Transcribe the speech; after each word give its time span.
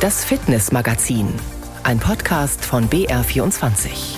Das 0.00 0.24
Fitnessmagazin, 0.24 1.28
ein 1.82 1.98
Podcast 1.98 2.64
von 2.64 2.88
BR24. 2.88 4.16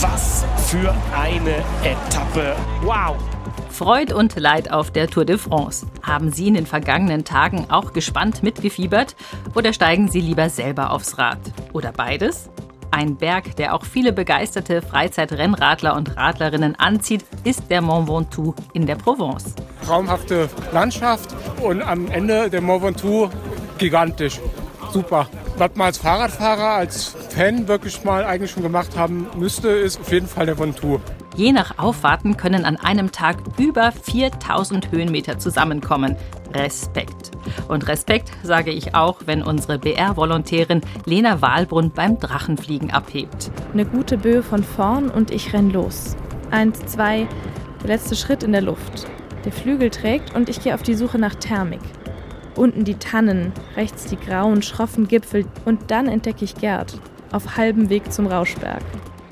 Was 0.00 0.44
für 0.66 0.92
eine 1.16 1.58
Etappe. 1.84 2.56
Wow. 2.82 3.37
Freud 3.78 4.12
und 4.12 4.34
Leid 4.34 4.72
auf 4.72 4.90
der 4.90 5.06
Tour 5.06 5.24
de 5.24 5.38
France. 5.38 5.86
Haben 6.02 6.32
Sie 6.32 6.48
in 6.48 6.54
den 6.54 6.66
vergangenen 6.66 7.24
Tagen 7.24 7.66
auch 7.70 7.92
gespannt 7.92 8.42
mitgefiebert 8.42 9.14
oder 9.54 9.72
steigen 9.72 10.08
Sie 10.08 10.20
lieber 10.20 10.50
selber 10.50 10.90
aufs 10.90 11.16
Rad? 11.16 11.38
Oder 11.72 11.92
beides? 11.92 12.50
Ein 12.90 13.14
Berg, 13.14 13.54
der 13.54 13.76
auch 13.76 13.84
viele 13.84 14.12
begeisterte 14.12 14.82
Freizeitrennradler 14.82 15.94
und 15.94 16.16
Radlerinnen 16.16 16.74
anzieht, 16.74 17.24
ist 17.44 17.70
der 17.70 17.80
Mont 17.80 18.08
Ventoux 18.08 18.52
in 18.72 18.84
der 18.84 18.96
Provence. 18.96 19.54
Traumhafte 19.86 20.50
Landschaft 20.72 21.36
und 21.62 21.80
am 21.80 22.10
Ende 22.10 22.50
der 22.50 22.60
Mont 22.60 22.82
Ventoux 22.82 23.30
gigantisch. 23.78 24.40
Super. 24.90 25.28
Was 25.58 25.74
man 25.74 25.88
als 25.88 25.98
Fahrradfahrer, 25.98 26.76
als 26.76 27.16
Fan 27.30 27.66
wirklich 27.66 28.04
mal 28.04 28.24
eigentlich 28.24 28.52
schon 28.52 28.62
gemacht 28.62 28.96
haben 28.96 29.26
müsste, 29.36 29.70
ist 29.70 29.98
auf 29.98 30.12
jeden 30.12 30.28
Fall 30.28 30.46
der 30.46 30.56
Ventoux. 30.56 31.00
Je 31.34 31.50
nach 31.50 31.80
Auffahrten 31.80 32.36
können 32.36 32.64
an 32.64 32.76
einem 32.76 33.10
Tag 33.10 33.38
über 33.58 33.90
4000 33.90 34.92
Höhenmeter 34.92 35.40
zusammenkommen. 35.40 36.14
Respekt. 36.54 37.32
Und 37.66 37.88
Respekt 37.88 38.30
sage 38.44 38.70
ich 38.70 38.94
auch, 38.94 39.22
wenn 39.26 39.42
unsere 39.42 39.80
BR-Volontärin 39.80 40.80
Lena 41.06 41.42
Wahlbrunn 41.42 41.90
beim 41.90 42.20
Drachenfliegen 42.20 42.92
abhebt. 42.92 43.50
Eine 43.72 43.84
gute 43.84 44.16
Böe 44.16 44.44
von 44.44 44.62
vorn 44.62 45.10
und 45.10 45.32
ich 45.32 45.52
renn 45.52 45.70
los. 45.70 46.16
Eins, 46.52 46.86
zwei, 46.86 47.26
der 47.82 47.88
letzte 47.88 48.14
Schritt 48.14 48.44
in 48.44 48.52
der 48.52 48.62
Luft. 48.62 49.08
Der 49.44 49.50
Flügel 49.50 49.90
trägt 49.90 50.36
und 50.36 50.48
ich 50.48 50.62
gehe 50.62 50.74
auf 50.74 50.82
die 50.82 50.94
Suche 50.94 51.18
nach 51.18 51.34
Thermik. 51.34 51.80
Unten 52.58 52.82
die 52.84 52.96
Tannen, 52.96 53.52
rechts 53.76 54.06
die 54.06 54.16
grauen, 54.16 54.62
schroffen 54.62 55.06
Gipfel 55.06 55.46
und 55.64 55.92
dann 55.92 56.08
entdecke 56.08 56.44
ich 56.44 56.56
Gerd 56.56 56.98
auf 57.30 57.56
halbem 57.56 57.88
Weg 57.88 58.12
zum 58.12 58.26
Rauschberg. 58.26 58.82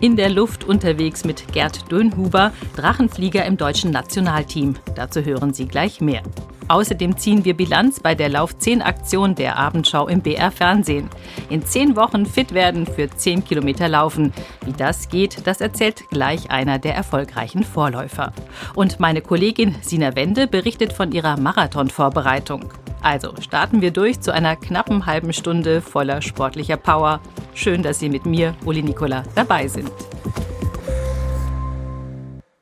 In 0.01 0.15
der 0.15 0.31
Luft 0.31 0.63
unterwegs 0.63 1.25
mit 1.25 1.53
Gerd 1.53 1.91
Dönhuber, 1.91 2.53
Drachenflieger 2.77 3.45
im 3.45 3.57
deutschen 3.57 3.91
Nationalteam. 3.91 4.77
Dazu 4.95 5.25
hören 5.25 5.53
Sie 5.53 5.67
gleich 5.67 6.01
mehr. 6.01 6.23
Außerdem 6.69 7.17
ziehen 7.17 7.45
wir 7.45 7.57
Bilanz 7.57 7.99
bei 7.99 8.15
der 8.15 8.29
Lauf 8.29 8.59
10 8.59 8.81
Aktion 8.81 9.35
der 9.35 9.57
Abendschau 9.57 10.07
im 10.07 10.21
BR 10.21 10.53
Fernsehen. 10.53 11.09
In 11.49 11.65
zehn 11.65 11.97
Wochen 11.97 12.27
fit 12.27 12.55
werden 12.55 12.87
für 12.87 13.09
10 13.09 13.45
Kilometer 13.45 13.89
laufen. 13.89 14.33
Wie 14.65 14.73
das 14.73 15.09
geht, 15.09 15.47
das 15.47 15.61
erzählt 15.61 16.09
gleich 16.11 16.51
einer 16.51 16.79
der 16.79 16.95
erfolgreichen 16.95 17.65
Vorläufer. 17.65 18.33
Und 18.75 19.01
meine 19.01 19.21
Kollegin 19.21 19.75
Sina 19.81 20.15
Wende 20.15 20.47
berichtet 20.47 20.93
von 20.93 21.11
ihrer 21.11 21.41
Marathonvorbereitung. 21.41 22.67
Also 23.07 23.33
starten 23.41 23.83
wir 23.83 23.93
durch 23.93 24.21
zu 24.21 24.35
einer 24.35 24.57
knappen 24.57 25.07
halben 25.07 25.33
Stunde 25.33 25.81
voller 25.81 26.21
sportlicher 26.23 26.77
Power. 26.77 27.21
Schön, 27.55 27.85
dass 27.85 28.01
Sie 28.01 28.09
mit 28.09 28.27
mir, 28.27 28.57
Uli 28.65 28.83
Nicola, 28.83 29.23
dabei 29.37 29.69
sind. 29.69 29.93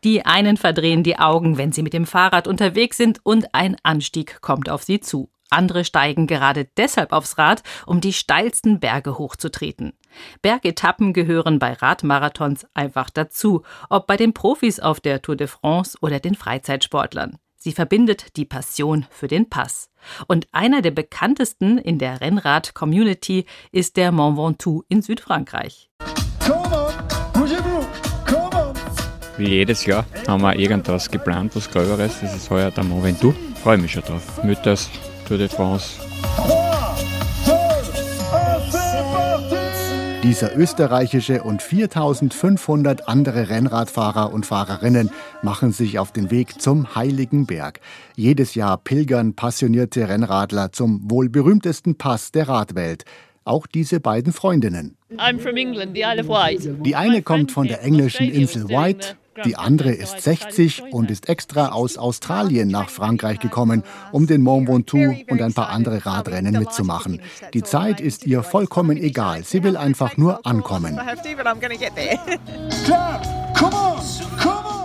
Die 0.05 0.27
einen 0.27 0.59
verdrehen 0.59 1.03
die 1.03 1.19
Augen, 1.19 1.57
wenn 1.57 1.73
sie 1.73 1.83
mit 1.83 1.95
dem 1.95 2.05
Fahrrad 2.05 2.47
unterwegs 2.47 2.99
sind 2.99 3.21
und 3.23 3.55
ein 3.55 3.79
Anstieg 3.85 4.43
kommt 4.43 4.69
auf 4.69 4.83
sie 4.83 5.01
zu. 5.01 5.31
Andere 5.49 5.83
steigen 5.83 6.27
gerade 6.27 6.69
deshalb 6.77 7.13
aufs 7.13 7.39
Rad, 7.39 7.63
um 7.87 8.03
die 8.03 8.13
steilsten 8.13 8.81
Berge 8.81 9.17
hochzutreten. 9.17 9.95
Bergetappen 10.43 11.15
gehören 11.15 11.59
bei 11.59 11.73
Radmarathons 11.73 12.67
einfach 12.75 13.09
dazu, 13.09 13.63
ob 13.89 14.07
bei 14.07 14.19
den 14.19 14.35
Profis 14.35 14.79
auf 14.79 15.01
der 15.01 15.23
Tour 15.23 15.37
de 15.37 15.47
France 15.47 15.97
oder 16.03 16.21
den 16.21 16.35
Freizeitsportlern. 16.35 17.39
Sie 17.65 17.73
verbindet 17.73 18.37
die 18.37 18.45
Passion 18.45 19.07
für 19.09 19.27
den 19.27 19.49
Pass. 19.49 19.89
Und 20.27 20.49
einer 20.53 20.83
der 20.83 20.91
bekanntesten 20.91 21.79
in 21.79 21.99
der 21.99 22.21
Rennrad-Community 22.21 23.47
ist 23.73 23.97
der 23.97 24.13
Mont 24.13 24.37
Ventoux 24.37 24.85
in 24.91 25.01
Südfrankreich. 25.01 25.89
Wie 29.39 29.49
jedes 29.49 29.87
Jahr 29.87 30.05
haben 30.29 30.43
wir 30.43 30.59
irgendwas 30.59 31.11
geplant, 31.11 31.57
was 31.57 31.71
Gröberes. 31.71 32.21
Das 32.21 32.37
ist 32.37 32.51
heuer 32.51 32.71
der 32.71 32.85
Mont 32.85 33.03
Ventoux. 33.03 33.35
Freue 33.63 33.79
mich 33.79 33.93
schon 33.93 34.03
drauf. 34.03 34.45
Mythos, 34.45 34.91
Tour 35.27 35.39
de 35.39 35.49
France. 35.49 35.99
Dieser 40.25 40.57
österreichische 40.57 41.43
und 41.43 41.61
4500 41.61 43.09
andere 43.09 43.51
Rennradfahrer 43.51 44.33
und 44.33 44.47
Fahrerinnen 44.47 45.11
machen 45.43 45.71
sich 45.71 45.99
auf 45.99 46.13
den 46.13 46.31
Weg 46.31 46.63
zum 46.63 46.95
Heiligen 46.95 47.45
Berg. 47.45 47.81
Jedes 48.17 48.55
Jahr 48.55 48.79
pilgern 48.79 49.35
passionierte 49.35 50.09
Rennradler 50.09 50.73
zum 50.73 51.11
wohl 51.11 51.29
berühmtesten 51.29 51.99
Pass 51.99 52.33
der 52.33 52.49
Radwelt. 52.49 53.05
Auch 53.45 53.67
diese 53.67 54.01
beiden 54.01 54.33
Freundinnen. 54.33 54.97
Die 55.11 56.97
eine 56.97 57.21
kommt 57.21 57.53
von 57.53 57.67
der 57.67 57.83
englischen 57.83 58.31
Insel 58.31 58.71
White, 58.71 59.17
die 59.45 59.57
andere 59.57 59.93
ist 59.93 60.21
60 60.21 60.85
und 60.93 61.11
ist 61.11 61.29
extra 61.29 61.69
aus 61.69 61.97
Australien 61.97 62.69
nach 62.69 62.89
Frankreich 62.89 63.41
gekommen, 63.41 63.83
um 64.13 64.27
den 64.27 64.43
Mont 64.43 64.69
Ventoux 64.69 65.15
und 65.29 65.43
ein 65.43 65.53
paar 65.53 65.71
andere 65.71 66.05
Radrennen 66.07 66.59
mitzumachen. 66.59 67.21
Die 67.53 67.63
Zeit 67.63 68.01
ist 68.01 68.27
ihr 68.27 68.43
vollkommen 68.43 68.97
egal. 68.97 69.45
Sie 69.45 69.63
will 69.63 69.77
einfach 69.77 70.17
nur 70.17 70.47
ankommen. 70.47 71.01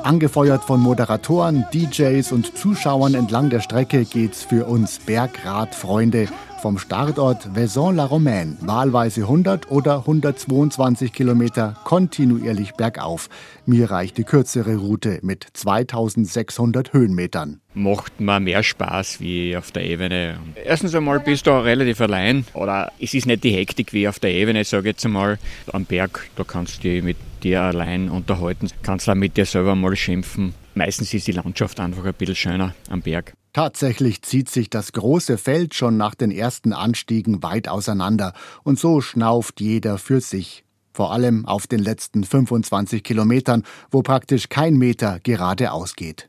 Angefeuert 0.04 0.64
von 0.64 0.80
Moderatoren, 0.80 1.66
DJs 1.74 2.32
und 2.32 2.58
Zuschauern 2.58 3.14
entlang 3.14 3.50
der 3.50 3.60
Strecke 3.60 4.06
geht's 4.06 4.44
für 4.44 4.66
uns 4.66 5.00
Bergradfreunde 5.00 6.28
vom 6.62 6.78
Startort 6.78 7.56
Vaison-la-Romaine, 7.56 8.58
wahlweise 8.62 9.22
100 9.22 9.72
oder 9.72 10.00
122 10.00 11.14
Kilometer 11.14 11.76
kontinuierlich 11.86 12.74
bergauf. 12.74 13.30
Mir 13.66 13.90
reicht 13.90 14.18
die 14.18 14.24
kürzere 14.24 14.76
Route 14.76 15.20
mit 15.22 15.48
2600 15.54 16.92
Höhenmetern. 16.92 17.62
Macht 17.74 18.20
mir 18.20 18.40
mehr 18.40 18.62
Spaß 18.62 19.22
wie 19.22 19.56
auf 19.56 19.72
der 19.72 19.86
Ebene. 19.86 20.38
Erstens 20.66 20.94
einmal 20.94 21.20
bist 21.20 21.48
du 21.48 21.52
relativ 21.52 22.02
allein 22.02 22.46
oder 22.54 22.92
es 23.00 23.14
ist 23.14 23.26
nicht 23.26 23.44
die 23.44 23.52
Hektik 23.52 23.94
wie 23.94 24.08
auf 24.08 24.20
der 24.20 24.32
Ebene, 24.32 24.64
sage 24.66 24.90
ich 24.90 24.94
jetzt 24.96 25.06
einmal. 25.06 25.40
Am 25.72 25.86
Berg, 25.86 26.30
da 26.36 26.44
kannst 26.44 26.84
du 26.84 26.90
dich 26.90 27.04
mit 27.04 27.18
dir 27.42 27.62
allein 27.62 28.10
unterhalten, 28.10 28.70
kannst 28.84 29.10
auch 29.10 29.16
mit 29.16 29.38
dir 29.38 29.46
selber 29.46 29.76
mal 29.76 29.96
schimpfen. 29.96 30.54
Meistens 30.76 31.14
ist 31.14 31.28
die 31.28 31.32
Landschaft 31.32 31.80
einfach 31.80 32.06
ein 32.06 32.14
bisschen 32.14 32.36
schöner 32.36 32.76
am 32.90 33.02
Berg. 33.02 33.34
Tatsächlich 33.54 34.22
zieht 34.22 34.50
sich 34.50 34.70
das 34.70 34.92
große 34.92 35.38
Feld 35.38 35.74
schon 35.74 35.98
nach 35.98 36.16
den 36.16 36.32
ersten 36.32 36.74
Anstiegen 36.74 37.42
weit 37.42 37.68
auseinander 37.68 38.34
und 38.64 38.80
so 38.80 39.02
schnauft 39.02 39.60
jeder 39.60 39.98
für 39.98 40.22
sich. 40.22 40.64
Vor 40.94 41.12
allem 41.14 41.46
auf 41.46 41.66
den 41.66 41.80
letzten 41.80 42.24
25 42.24 43.04
Kilometern, 43.04 43.64
wo 43.90 44.02
praktisch 44.02 44.50
kein 44.50 44.76
Meter 44.76 45.20
geradeaus 45.24 45.96
geht. 45.96 46.28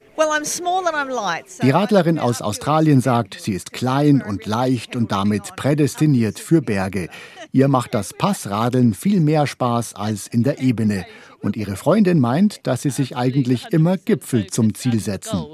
Die 1.63 1.71
Radlerin 1.71 2.19
aus 2.19 2.43
Australien 2.43 3.01
sagt, 3.01 3.41
sie 3.41 3.53
ist 3.55 3.73
klein 3.73 4.23
und 4.23 4.47
leicht 4.47 4.95
und 4.97 5.13
damit 5.13 5.57
prädestiniert 5.57 6.39
für 6.39 6.61
Berge. 6.61 7.09
Ihr 7.53 7.69
macht 7.69 7.95
das 7.95 8.13
Passradeln 8.13 8.95
viel 8.95 9.21
mehr 9.21 9.47
Spaß 9.47 9.95
als 9.95 10.27
in 10.27 10.43
der 10.43 10.61
Ebene. 10.61 11.07
Und 11.41 11.57
ihre 11.57 11.77
Freundin 11.77 12.21
meint, 12.21 12.67
dass 12.67 12.83
sie 12.83 12.91
sich 12.91 13.17
eigentlich 13.17 13.67
immer 13.71 13.97
Gipfel 13.97 14.47
zum 14.49 14.75
Ziel 14.75 15.01
setzen. 15.01 15.47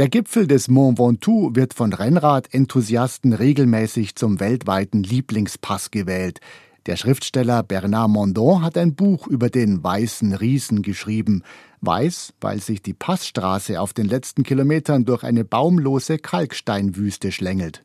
Der 0.00 0.08
Gipfel 0.08 0.46
des 0.46 0.68
Mont 0.68 0.98
Ventoux 0.98 1.54
wird 1.54 1.74
von 1.74 1.92
Rennrad-Enthusiasten 1.92 3.34
regelmäßig 3.34 4.14
zum 4.14 4.40
weltweiten 4.40 5.02
Lieblingspass 5.02 5.90
gewählt. 5.90 6.40
Der 6.86 6.96
Schriftsteller 6.96 7.62
Bernard 7.62 8.08
Mondon 8.08 8.62
hat 8.62 8.78
ein 8.78 8.94
Buch 8.94 9.26
über 9.26 9.50
den 9.50 9.84
weißen 9.84 10.32
Riesen 10.32 10.80
geschrieben. 10.80 11.42
Weiß, 11.82 12.34
weil 12.42 12.60
sich 12.60 12.82
die 12.82 12.92
Passstraße 12.92 13.80
auf 13.80 13.94
den 13.94 14.06
letzten 14.06 14.42
Kilometern 14.42 15.06
durch 15.06 15.24
eine 15.24 15.44
baumlose 15.44 16.18
Kalksteinwüste 16.18 17.32
schlängelt. 17.32 17.82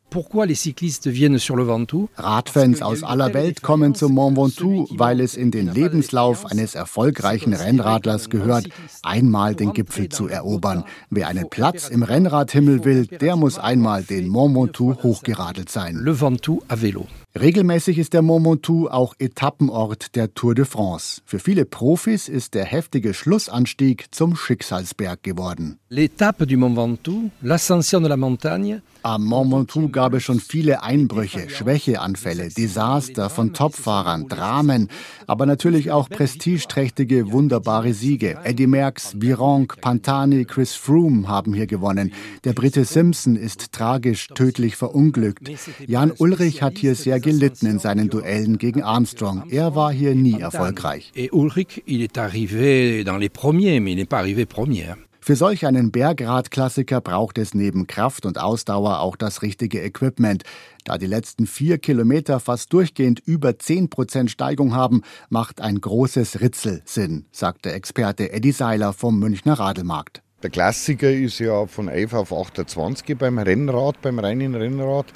Radfans 2.18 2.82
aus 2.82 3.04
aller 3.04 3.34
Welt 3.34 3.62
kommen 3.62 3.96
zum 3.96 4.14
Mont 4.14 4.38
Ventoux, 4.38 4.88
weil 4.92 5.22
es 5.22 5.36
in 5.36 5.52
den 5.52 5.74
Lebenslauf 5.74 6.46
eines 6.46 6.76
erfolgreichen 6.76 7.54
Rennradlers 7.54 8.30
gehört, 8.30 8.68
einmal 9.02 9.56
den 9.56 9.72
Gipfel 9.72 10.10
zu 10.10 10.28
erobern. 10.28 10.84
Wer 11.10 11.30
einen 11.30 11.50
Platz 11.50 11.88
im 11.88 12.04
Rennradhimmel 12.04 12.84
will, 12.84 13.08
der 13.08 13.38
muss 13.38 13.58
einmal 13.58 14.04
den 14.04 14.28
Mont 14.28 14.56
Ventoux 14.56 15.02
hochgeradelt 15.04 15.70
sein. 15.70 15.96
Le 15.96 16.20
Ventoux 16.20 16.62
à 16.68 16.76
vélo. 16.76 17.08
Regelmäßig 17.38 17.98
ist 17.98 18.14
der 18.14 18.22
Mont 18.22 18.46
Ventoux 18.46 18.88
auch 18.88 19.14
Etappenort 19.20 20.16
der 20.16 20.34
Tour 20.34 20.56
de 20.56 20.64
France. 20.64 21.22
Für 21.26 21.40
viele 21.40 21.66
Profis 21.66 22.30
ist 22.30 22.54
der 22.54 22.64
heftige 22.64 23.14
Schlussanstieg 23.14 23.85
zum 24.12 24.36
Schicksalsberg 24.36 25.22
geworden. 25.24 25.78
L'étape 25.90 26.44
du 26.44 26.58
Mont 26.58 26.74
Ventoux, 26.74 27.30
l'ascension 27.42 28.02
de 28.02 28.08
la 28.08 28.18
montagne, 28.18 28.82
Am 29.06 29.24
Mont 29.24 29.52
Ventoux 29.52 29.90
gab 29.90 30.16
es 30.16 30.24
schon 30.24 30.40
viele 30.40 30.82
Einbrüche, 30.82 31.48
Schwächeanfälle, 31.48 32.50
Desaster 32.50 33.30
von 33.30 33.54
Topfahrern, 33.54 34.28
Dramen, 34.28 34.90
aber 35.28 35.46
natürlich 35.46 35.92
auch 35.92 36.10
prestigeträchtige, 36.10 37.32
wunderbare 37.32 37.94
Siege. 37.94 38.40
Eddie 38.44 38.66
Merckx, 38.66 39.14
Vironk, 39.22 39.80
Pantani, 39.80 40.46
Chris 40.46 40.74
Froome 40.74 41.28
haben 41.28 41.54
hier 41.54 41.68
gewonnen. 41.68 42.14
Der 42.46 42.54
Brite 42.54 42.84
Simpson 42.84 43.36
ist 43.36 43.72
tragisch 43.74 44.30
tödlich 44.34 44.76
verunglückt. 44.76 45.52
Jan 45.86 46.12
Ulrich 46.18 46.64
hat 46.64 46.80
hier 46.80 46.96
sehr 46.96 47.20
gelitten 47.20 47.68
in 47.68 47.78
seinen 47.78 48.10
Duellen 48.10 48.58
gegen 48.58 48.82
Armstrong. 48.82 49.44
Er 49.52 49.76
war 49.76 49.94
hier 49.94 50.16
nie 50.16 50.40
erfolgreich. 50.40 51.14
Ulrich, 51.32 51.84
il 51.86 52.02
est 52.02 52.18
arrivé 52.18 53.04
dans 53.04 53.20
les 53.20 53.30
premiers, 53.30 53.80
mais 53.80 53.92
il 53.92 53.98
n'est 53.98 54.10
pas 54.10 54.18
arrivé 54.18 54.48
premier. 54.48 54.96
Für 55.26 55.36
solch 55.36 55.66
einen 55.66 55.92
Bergradklassiker 55.92 57.02
braucht 57.02 57.40
es 57.40 57.56
neben 57.56 57.88
Kraft 57.88 58.28
und 58.28 58.38
Ausdauer 58.40 59.00
auch 59.00 59.16
das 59.16 59.42
richtige 59.42 59.82
Equipment. 59.82 60.44
Da 60.84 61.00
die 61.00 61.08
letzten 61.08 61.48
vier 61.48 61.80
Kilometer 61.80 62.40
fast 62.40 62.72
durchgehend 62.72 63.22
über 63.26 63.58
10 63.58 63.90
Prozent 63.90 64.30
Steigung 64.30 64.76
haben, 64.76 65.02
macht 65.30 65.62
ein 65.62 65.82
großes 65.82 66.42
Ritzel 66.42 66.84
Sinn, 66.86 67.26
sagt 67.32 67.66
der 67.66 67.74
Experte 67.74 68.32
Eddie 68.32 68.52
Seiler 68.52 68.94
vom 68.94 69.18
Münchner 69.18 69.54
Radlmarkt. 69.54 70.22
Der 70.44 70.52
Klassiker 70.52 71.12
ist 71.12 71.40
ja 71.40 71.66
von 71.66 71.88
11 71.88 72.14
auf 72.14 72.32
28 72.32 73.18
beim 73.18 73.40
Rennrad, 73.40 74.00
beim 74.04 74.20
reinen 74.20 74.54
Rennrad, 74.54 75.08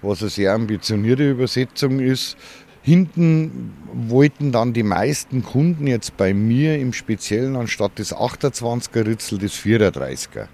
was 0.00 0.22
eine 0.22 0.30
sehr 0.30 0.54
ambitionierte 0.54 1.28
Übersetzung 1.28 2.00
ist. 2.00 2.38
Hinten 2.88 3.74
wollten 3.92 4.50
dann 4.50 4.72
die 4.72 4.82
meisten 4.82 5.44
Kunden 5.44 5.86
jetzt 5.86 6.16
bei 6.16 6.32
mir 6.32 6.78
im 6.78 6.94
Speziellen 6.94 7.54
anstatt 7.54 7.98
des 7.98 8.16
28er 8.16 9.04
Ritzel 9.04 9.36
das 9.36 9.52
34er. 9.52 10.46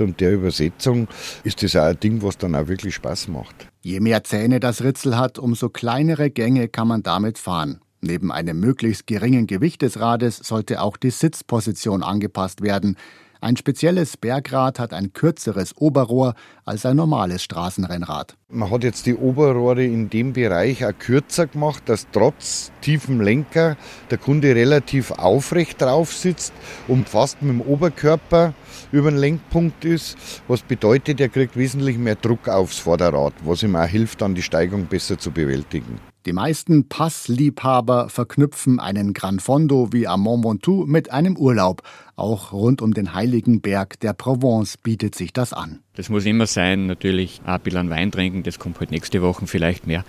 Und 0.00 0.18
der 0.18 0.32
Übersetzung 0.32 1.06
ist 1.44 1.62
das 1.62 1.76
auch 1.76 1.84
ein 1.84 2.00
Ding, 2.00 2.20
was 2.20 2.36
dann 2.36 2.56
auch 2.56 2.66
wirklich 2.66 2.96
Spaß 2.96 3.28
macht. 3.28 3.68
Je 3.80 4.00
mehr 4.00 4.24
Zähne 4.24 4.58
das 4.58 4.82
Ritzel 4.82 5.16
hat, 5.16 5.38
umso 5.38 5.68
kleinere 5.68 6.30
Gänge 6.30 6.66
kann 6.66 6.88
man 6.88 7.04
damit 7.04 7.38
fahren. 7.38 7.78
Neben 8.00 8.32
einem 8.32 8.58
möglichst 8.58 9.06
geringen 9.06 9.46
Gewicht 9.46 9.82
des 9.82 10.00
Rades 10.00 10.38
sollte 10.38 10.82
auch 10.82 10.96
die 10.96 11.10
Sitzposition 11.10 12.02
angepasst 12.02 12.60
werden. 12.60 12.96
Ein 13.40 13.56
spezielles 13.56 14.16
Bergrad 14.16 14.80
hat 14.80 14.92
ein 14.92 15.12
kürzeres 15.12 15.76
Oberrohr 15.76 16.34
als 16.64 16.84
ein 16.84 16.96
normales 16.96 17.44
Straßenrennrad. 17.44 18.36
Man 18.48 18.70
hat 18.70 18.82
jetzt 18.82 19.06
die 19.06 19.14
Oberrohre 19.14 19.84
in 19.84 20.10
dem 20.10 20.32
Bereich 20.32 20.84
auch 20.84 20.98
kürzer 20.98 21.46
gemacht, 21.46 21.84
dass 21.86 22.08
trotz 22.10 22.72
tiefem 22.80 23.20
Lenker 23.20 23.76
der 24.10 24.18
Kunde 24.18 24.56
relativ 24.56 25.12
aufrecht 25.12 25.80
drauf 25.80 26.12
sitzt 26.12 26.52
und 26.88 27.08
fast 27.08 27.40
mit 27.40 27.52
dem 27.52 27.60
Oberkörper 27.60 28.54
über 28.90 29.10
den 29.10 29.20
Lenkpunkt 29.20 29.84
ist, 29.84 30.16
was 30.48 30.62
bedeutet, 30.62 31.20
er 31.20 31.28
kriegt 31.28 31.56
wesentlich 31.56 31.96
mehr 31.96 32.16
Druck 32.16 32.48
aufs 32.48 32.78
Vorderrad, 32.78 33.34
was 33.44 33.62
ihm 33.62 33.76
auch 33.76 33.86
hilft, 33.86 34.20
dann 34.20 34.34
die 34.34 34.42
Steigung 34.42 34.86
besser 34.86 35.16
zu 35.16 35.30
bewältigen. 35.30 36.00
Die 36.28 36.34
meisten 36.34 36.90
Passliebhaber 36.90 38.10
verknüpfen 38.10 38.80
einen 38.80 39.14
Gran 39.14 39.40
Fondo 39.40 39.94
wie 39.94 40.06
am 40.06 40.20
Mont 40.20 40.44
Ventoux 40.44 40.84
mit 40.84 41.10
einem 41.10 41.38
Urlaub. 41.38 41.80
Auch 42.16 42.52
rund 42.52 42.82
um 42.82 42.92
den 42.92 43.14
heiligen 43.14 43.62
Berg 43.62 43.98
der 44.00 44.12
Provence 44.12 44.76
bietet 44.76 45.14
sich 45.14 45.32
das 45.32 45.54
an. 45.54 45.78
Das 45.94 46.10
muss 46.10 46.26
immer 46.26 46.46
sein, 46.46 46.86
natürlich 46.86 47.40
ein 47.46 47.58
bisschen 47.60 47.88
Wein 47.88 48.12
trinken, 48.12 48.42
das 48.42 48.58
kommt 48.58 48.78
halt 48.78 48.90
nächste 48.90 49.22
Woche 49.22 49.46
vielleicht 49.46 49.86
mehr. 49.86 50.04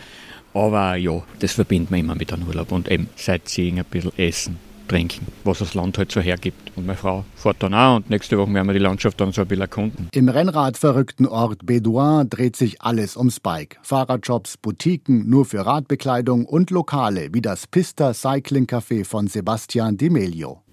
Aber 0.54 0.98
ja, 0.98 1.24
das 1.40 1.54
verbindet 1.54 1.90
man 1.90 2.02
immer 2.02 2.16
mit 2.16 2.34
einem 2.34 2.46
Urlaub 2.50 2.74
und 2.74 2.92
eben 2.92 3.08
Sightseeing, 3.16 3.80
ein 3.80 3.86
bisschen 3.86 4.12
Essen 4.18 4.58
trinken, 4.90 5.26
was 5.46 5.60
das 5.60 5.74
Land 5.74 5.98
halt 5.98 6.12
so 6.12 6.20
hergibt. 6.20 6.69
Und 6.76 6.86
meine 6.86 6.98
Frau 6.98 7.26
fährt 7.36 7.58
dann 7.60 7.74
auch 7.74 7.98
und 7.98 8.10
nächste 8.10 8.38
Woche 8.38 8.54
werden 8.54 8.68
wir 8.68 8.74
die 8.74 8.80
Landschaft 8.80 9.20
dann 9.20 9.32
so 9.32 9.42
ein 9.42 9.48
bisschen 9.48 9.62
erkunden. 9.62 10.10
Im 10.14 10.30
Rennradverrückten 10.30 11.28
Ort 11.28 11.64
Bédouin 11.64 12.30
dreht 12.30 12.56
sich 12.56 12.82
alles 12.82 13.18
ums 13.18 13.40
Bike. 13.40 13.80
Fahrradjobs, 13.82 14.58
Boutiquen 14.58 15.30
nur 15.30 15.46
für 15.46 15.66
Radbekleidung 15.66 16.46
und 16.46 16.72
Lokale 16.72 17.30
wie 17.32 17.42
das 17.42 17.68
Pista 17.68 18.14
Cycling 18.14 18.66
Café 18.66 19.06
von 19.06 19.28
Sebastian 19.28 19.98
Di 19.98 20.10
Meglio. 20.10 20.64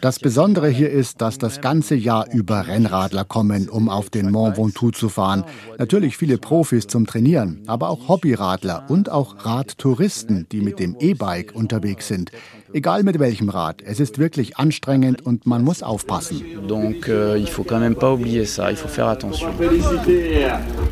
Das 0.00 0.18
Besondere 0.18 0.68
hier 0.68 0.90
ist, 0.90 1.20
dass 1.20 1.38
das 1.38 1.60
ganze 1.60 1.94
Jahr 1.94 2.28
über 2.32 2.66
Rennradler 2.66 3.24
kommen, 3.24 3.68
um 3.68 3.88
auf 3.88 4.10
den 4.10 4.32
Mont 4.32 4.56
Ventoux 4.56 4.90
zu 4.90 5.08
fahren. 5.08 5.44
Natürlich 5.78 6.16
viele 6.16 6.38
Profis 6.38 6.88
zum 6.88 7.06
Trainieren, 7.06 7.62
aber 7.66 7.88
auch 7.88 8.08
Hobbyradler 8.08 8.86
und 8.88 9.10
auch 9.10 9.44
Radtouristen, 9.44 10.48
die 10.50 10.60
mit 10.60 10.80
dem 10.80 10.96
E-Bike 10.98 11.54
unterwegs 11.54 12.08
sind. 12.08 12.32
Egal 12.76 13.04
mit 13.04 13.18
welchem 13.18 13.48
Rad, 13.48 13.80
es 13.80 14.00
ist 14.00 14.18
wirklich 14.18 14.58
anstrengend 14.58 15.24
und 15.24 15.46
man 15.46 15.64
muss 15.64 15.82
aufpassen. 15.82 16.42
Euh, 16.68 17.38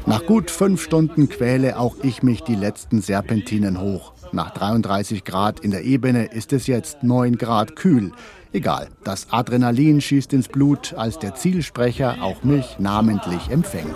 Nach 0.07 0.25
gut 0.25 0.51
fünf 0.51 0.83
Stunden 0.83 1.29
quäle 1.29 1.79
auch 1.79 1.97
ich 2.03 2.23
mich 2.23 2.41
die 2.41 2.55
letzten 2.55 3.03
Serpentinen 3.03 3.79
hoch. 3.83 4.15
Nach 4.33 4.51
33 4.55 5.25
Grad 5.25 5.61
in 5.61 5.73
der 5.73 5.85
Ebene 5.85 6.25
ist 6.25 6.55
es 6.55 6.67
jetzt 6.67 7.03
9 7.03 7.37
Grad 7.37 7.77
kühl. 7.77 8.13
Egal, 8.55 8.89
das 9.03 9.27
Adrenalin 9.31 10.01
schießt 10.01 10.33
ins 10.33 10.49
Blut, 10.49 10.95
als 10.97 11.19
der 11.19 11.35
Zielsprecher 11.35 12.17
auch 12.23 12.43
mich 12.45 12.79
namentlich 12.79 13.51
empfängt. 13.51 13.95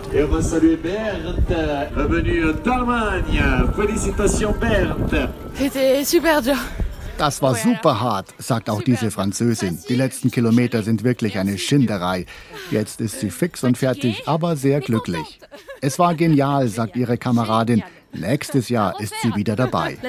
Das 7.19 7.43
war 7.43 7.57
super 7.57 8.01
hart, 8.01 8.33
sagt 8.39 8.71
auch 8.71 8.81
diese 8.81 9.11
Französin. 9.11 9.81
Die 9.89 9.97
letzten 9.97 10.31
Kilometer 10.31 10.85
sind 10.85 11.03
wirklich 11.03 11.37
eine 11.37 11.59
Schinderei. 11.59 12.27
Jetzt 12.71 13.01
ist 13.01 13.19
sie 13.19 13.31
fix 13.31 13.65
und 13.65 13.77
fertig, 13.77 14.29
aber 14.29 14.55
sehr 14.55 14.81
glücklich. 14.81 15.41
Es 15.81 15.99
war 15.99 16.15
genial, 16.15 16.69
sagt 16.69 16.95
ihre 16.95 17.19
Kameradin. 17.19 17.83
Nächstes 18.13 18.69
Jahr 18.69 19.01
ist 19.01 19.15
sie 19.21 19.35
wieder 19.35 19.57
dabei. 19.57 19.99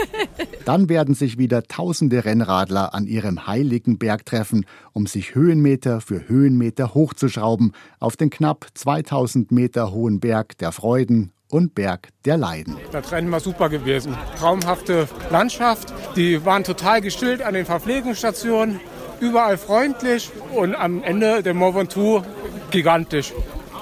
Dann 0.64 0.88
werden 0.88 1.14
sich 1.14 1.36
wieder 1.38 1.62
tausende 1.62 2.24
Rennradler 2.24 2.94
an 2.94 3.06
ihrem 3.06 3.46
heiligen 3.46 3.98
Berg 3.98 4.24
treffen, 4.24 4.64
um 4.94 5.06
sich 5.06 5.34
Höhenmeter 5.34 6.00
für 6.00 6.26
Höhenmeter 6.26 6.94
hochzuschrauben 6.94 7.72
auf 8.00 8.16
den 8.16 8.30
knapp 8.30 8.66
2000 8.72 9.52
Meter 9.52 9.92
hohen 9.92 10.20
Berg 10.20 10.56
der 10.58 10.72
Freuden 10.72 11.32
und 11.50 11.74
Berg 11.74 12.08
der 12.24 12.36
Leiden. 12.36 12.76
Das 12.92 13.12
Rennen 13.12 13.30
war 13.30 13.40
super 13.40 13.68
gewesen. 13.68 14.16
Traumhafte 14.38 15.08
Landschaft. 15.30 15.92
Die 16.16 16.44
waren 16.44 16.64
total 16.64 17.00
gestillt 17.00 17.42
an 17.42 17.54
den 17.54 17.66
Verpflegungsstationen. 17.66 18.80
Überall 19.20 19.56
freundlich 19.56 20.30
und 20.54 20.74
am 20.74 21.02
Ende 21.02 21.42
der 21.42 21.54
Mont 21.54 21.74
Ventoux 21.74 22.22
gigantisch. 22.70 23.32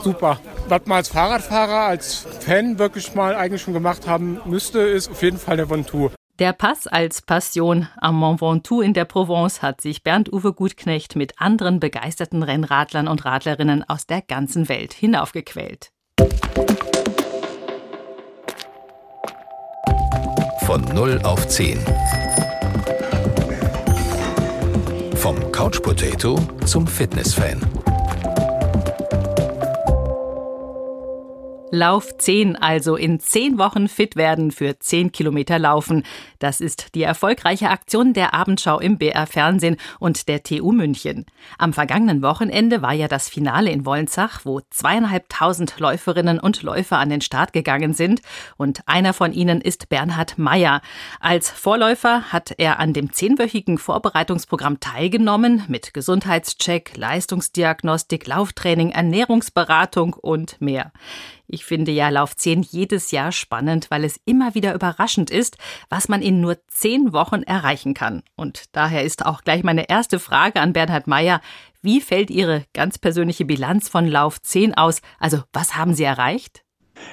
Super 0.02 0.38
was 0.68 0.82
man 0.86 0.98
als 0.98 1.08
Fahrradfahrer, 1.08 1.86
als 1.86 2.26
Fan 2.40 2.78
wirklich 2.78 3.14
mal 3.14 3.34
eigentlich 3.34 3.62
schon 3.62 3.74
gemacht 3.74 4.06
haben 4.06 4.40
müsste, 4.44 4.80
ist 4.80 5.10
auf 5.10 5.22
jeden 5.22 5.38
Fall 5.38 5.56
der 5.56 5.68
Ventoux. 5.68 6.10
Der 6.38 6.52
Pass 6.52 6.86
als 6.86 7.22
Passion 7.22 7.88
am 8.00 8.16
Mont 8.16 8.40
Ventoux 8.40 8.80
in 8.80 8.92
der 8.92 9.04
Provence 9.04 9.62
hat 9.62 9.80
sich 9.80 10.02
Bernd-Uwe 10.02 10.52
Gutknecht 10.52 11.14
mit 11.14 11.40
anderen 11.40 11.78
begeisterten 11.78 12.42
Rennradlern 12.42 13.06
und 13.06 13.24
Radlerinnen 13.24 13.84
aus 13.88 14.06
der 14.06 14.20
ganzen 14.20 14.68
Welt 14.68 14.92
hinaufgequält. 14.92 15.90
Von 20.66 20.82
0 20.94 21.20
auf 21.24 21.46
10. 21.46 21.78
Vom 25.16 25.52
Couch 25.52 25.82
Potato 25.82 26.38
zum 26.64 26.86
Fitness-Fan. 26.86 27.60
Lauf 31.74 32.16
10, 32.16 32.56
also 32.56 32.94
in 32.94 33.18
10 33.18 33.58
Wochen 33.58 33.88
fit 33.88 34.14
werden 34.14 34.52
für 34.52 34.78
10 34.78 35.10
Kilometer 35.10 35.58
Laufen. 35.58 36.04
Das 36.38 36.60
ist 36.60 36.94
die 36.94 37.02
erfolgreiche 37.02 37.68
Aktion 37.68 38.12
der 38.12 38.32
Abendschau 38.32 38.78
im 38.78 38.96
BR 38.96 39.26
Fernsehen 39.26 39.76
und 39.98 40.28
der 40.28 40.44
TU 40.44 40.70
München. 40.70 41.26
Am 41.58 41.72
vergangenen 41.72 42.22
Wochenende 42.22 42.80
war 42.80 42.92
ja 42.92 43.08
das 43.08 43.28
Finale 43.28 43.70
in 43.70 43.84
Wolnzach, 43.84 44.42
wo 44.44 44.60
zweieinhalbtausend 44.70 45.80
Läuferinnen 45.80 46.38
und 46.38 46.62
Läufer 46.62 46.98
an 46.98 47.10
den 47.10 47.20
Start 47.20 47.52
gegangen 47.52 47.92
sind. 47.92 48.22
Und 48.56 48.86
einer 48.86 49.12
von 49.12 49.32
ihnen 49.32 49.60
ist 49.60 49.88
Bernhard 49.88 50.38
Meyer. 50.38 50.80
Als 51.18 51.50
Vorläufer 51.50 52.32
hat 52.32 52.54
er 52.56 52.78
an 52.78 52.92
dem 52.92 53.12
zehnwöchigen 53.12 53.78
Vorbereitungsprogramm 53.78 54.78
teilgenommen 54.78 55.64
mit 55.66 55.92
Gesundheitscheck, 55.92 56.96
Leistungsdiagnostik, 56.96 58.28
Lauftraining, 58.28 58.90
Ernährungsberatung 58.90 60.14
und 60.14 60.60
mehr. 60.60 60.92
Ich 61.46 61.64
finde 61.64 61.92
ja 61.92 62.08
Lauf 62.08 62.36
10 62.36 62.62
jedes 62.62 63.10
Jahr 63.10 63.32
spannend, 63.32 63.90
weil 63.90 64.04
es 64.04 64.18
immer 64.24 64.54
wieder 64.54 64.74
überraschend 64.74 65.30
ist, 65.30 65.58
was 65.88 66.08
man 66.08 66.22
in 66.22 66.40
nur 66.40 66.56
zehn 66.68 67.12
Wochen 67.12 67.42
erreichen 67.42 67.94
kann. 67.94 68.22
Und 68.36 68.64
daher 68.72 69.04
ist 69.04 69.26
auch 69.26 69.42
gleich 69.42 69.62
meine 69.62 69.88
erste 69.88 70.18
Frage 70.18 70.60
an 70.60 70.72
Bernhard 70.72 71.06
Meyer. 71.06 71.40
Wie 71.82 72.00
fällt 72.00 72.30
Ihre 72.30 72.64
ganz 72.72 72.98
persönliche 72.98 73.44
Bilanz 73.44 73.88
von 73.88 74.06
Lauf 74.06 74.40
10 74.40 74.74
aus? 74.74 75.02
Also, 75.18 75.40
was 75.52 75.76
haben 75.76 75.94
Sie 75.94 76.04
erreicht? 76.04 76.64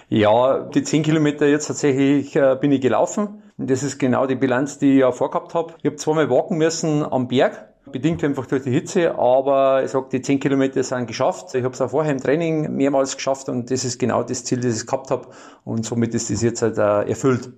Ja, 0.09 0.59
die 0.59 0.83
10 0.83 1.03
Kilometer 1.03 1.47
jetzt 1.47 1.67
tatsächlich 1.67 2.35
äh, 2.35 2.55
bin 2.59 2.71
ich 2.71 2.81
gelaufen. 2.81 3.43
Das 3.57 3.83
ist 3.83 3.99
genau 3.99 4.25
die 4.27 4.35
Bilanz, 4.35 4.79
die 4.79 4.93
ich 4.93 4.99
ja 4.99 5.11
vorgehabt 5.11 5.53
habe. 5.53 5.73
Ich 5.79 5.85
habe 5.85 5.95
zweimal 5.97 6.29
walken 6.29 6.57
müssen 6.57 7.03
am 7.03 7.27
Berg 7.27 7.70
bedingt 7.91 8.23
einfach 8.23 8.45
durch 8.45 8.63
die 8.63 8.71
Hitze, 8.71 9.15
aber 9.15 9.83
ich 9.83 9.91
sage, 9.91 10.07
die 10.11 10.21
10 10.21 10.39
Kilometer 10.39 10.83
sind 10.83 11.07
geschafft. 11.07 11.53
Ich 11.55 11.63
habe 11.63 11.73
es 11.73 11.81
auch 11.81 11.91
vorher 11.91 12.11
im 12.11 12.19
Training 12.19 12.75
mehrmals 12.75 13.15
geschafft 13.15 13.49
und 13.49 13.69
das 13.69 13.85
ist 13.85 13.99
genau 13.99 14.23
das 14.23 14.43
Ziel, 14.43 14.59
das 14.59 14.81
ich 14.81 14.87
gehabt 14.87 15.11
habe 15.11 15.27
und 15.63 15.85
somit 15.85 16.13
ist 16.13 16.29
das 16.29 16.41
jetzt 16.41 16.61
halt 16.61 16.77
erfüllt. 16.77 17.51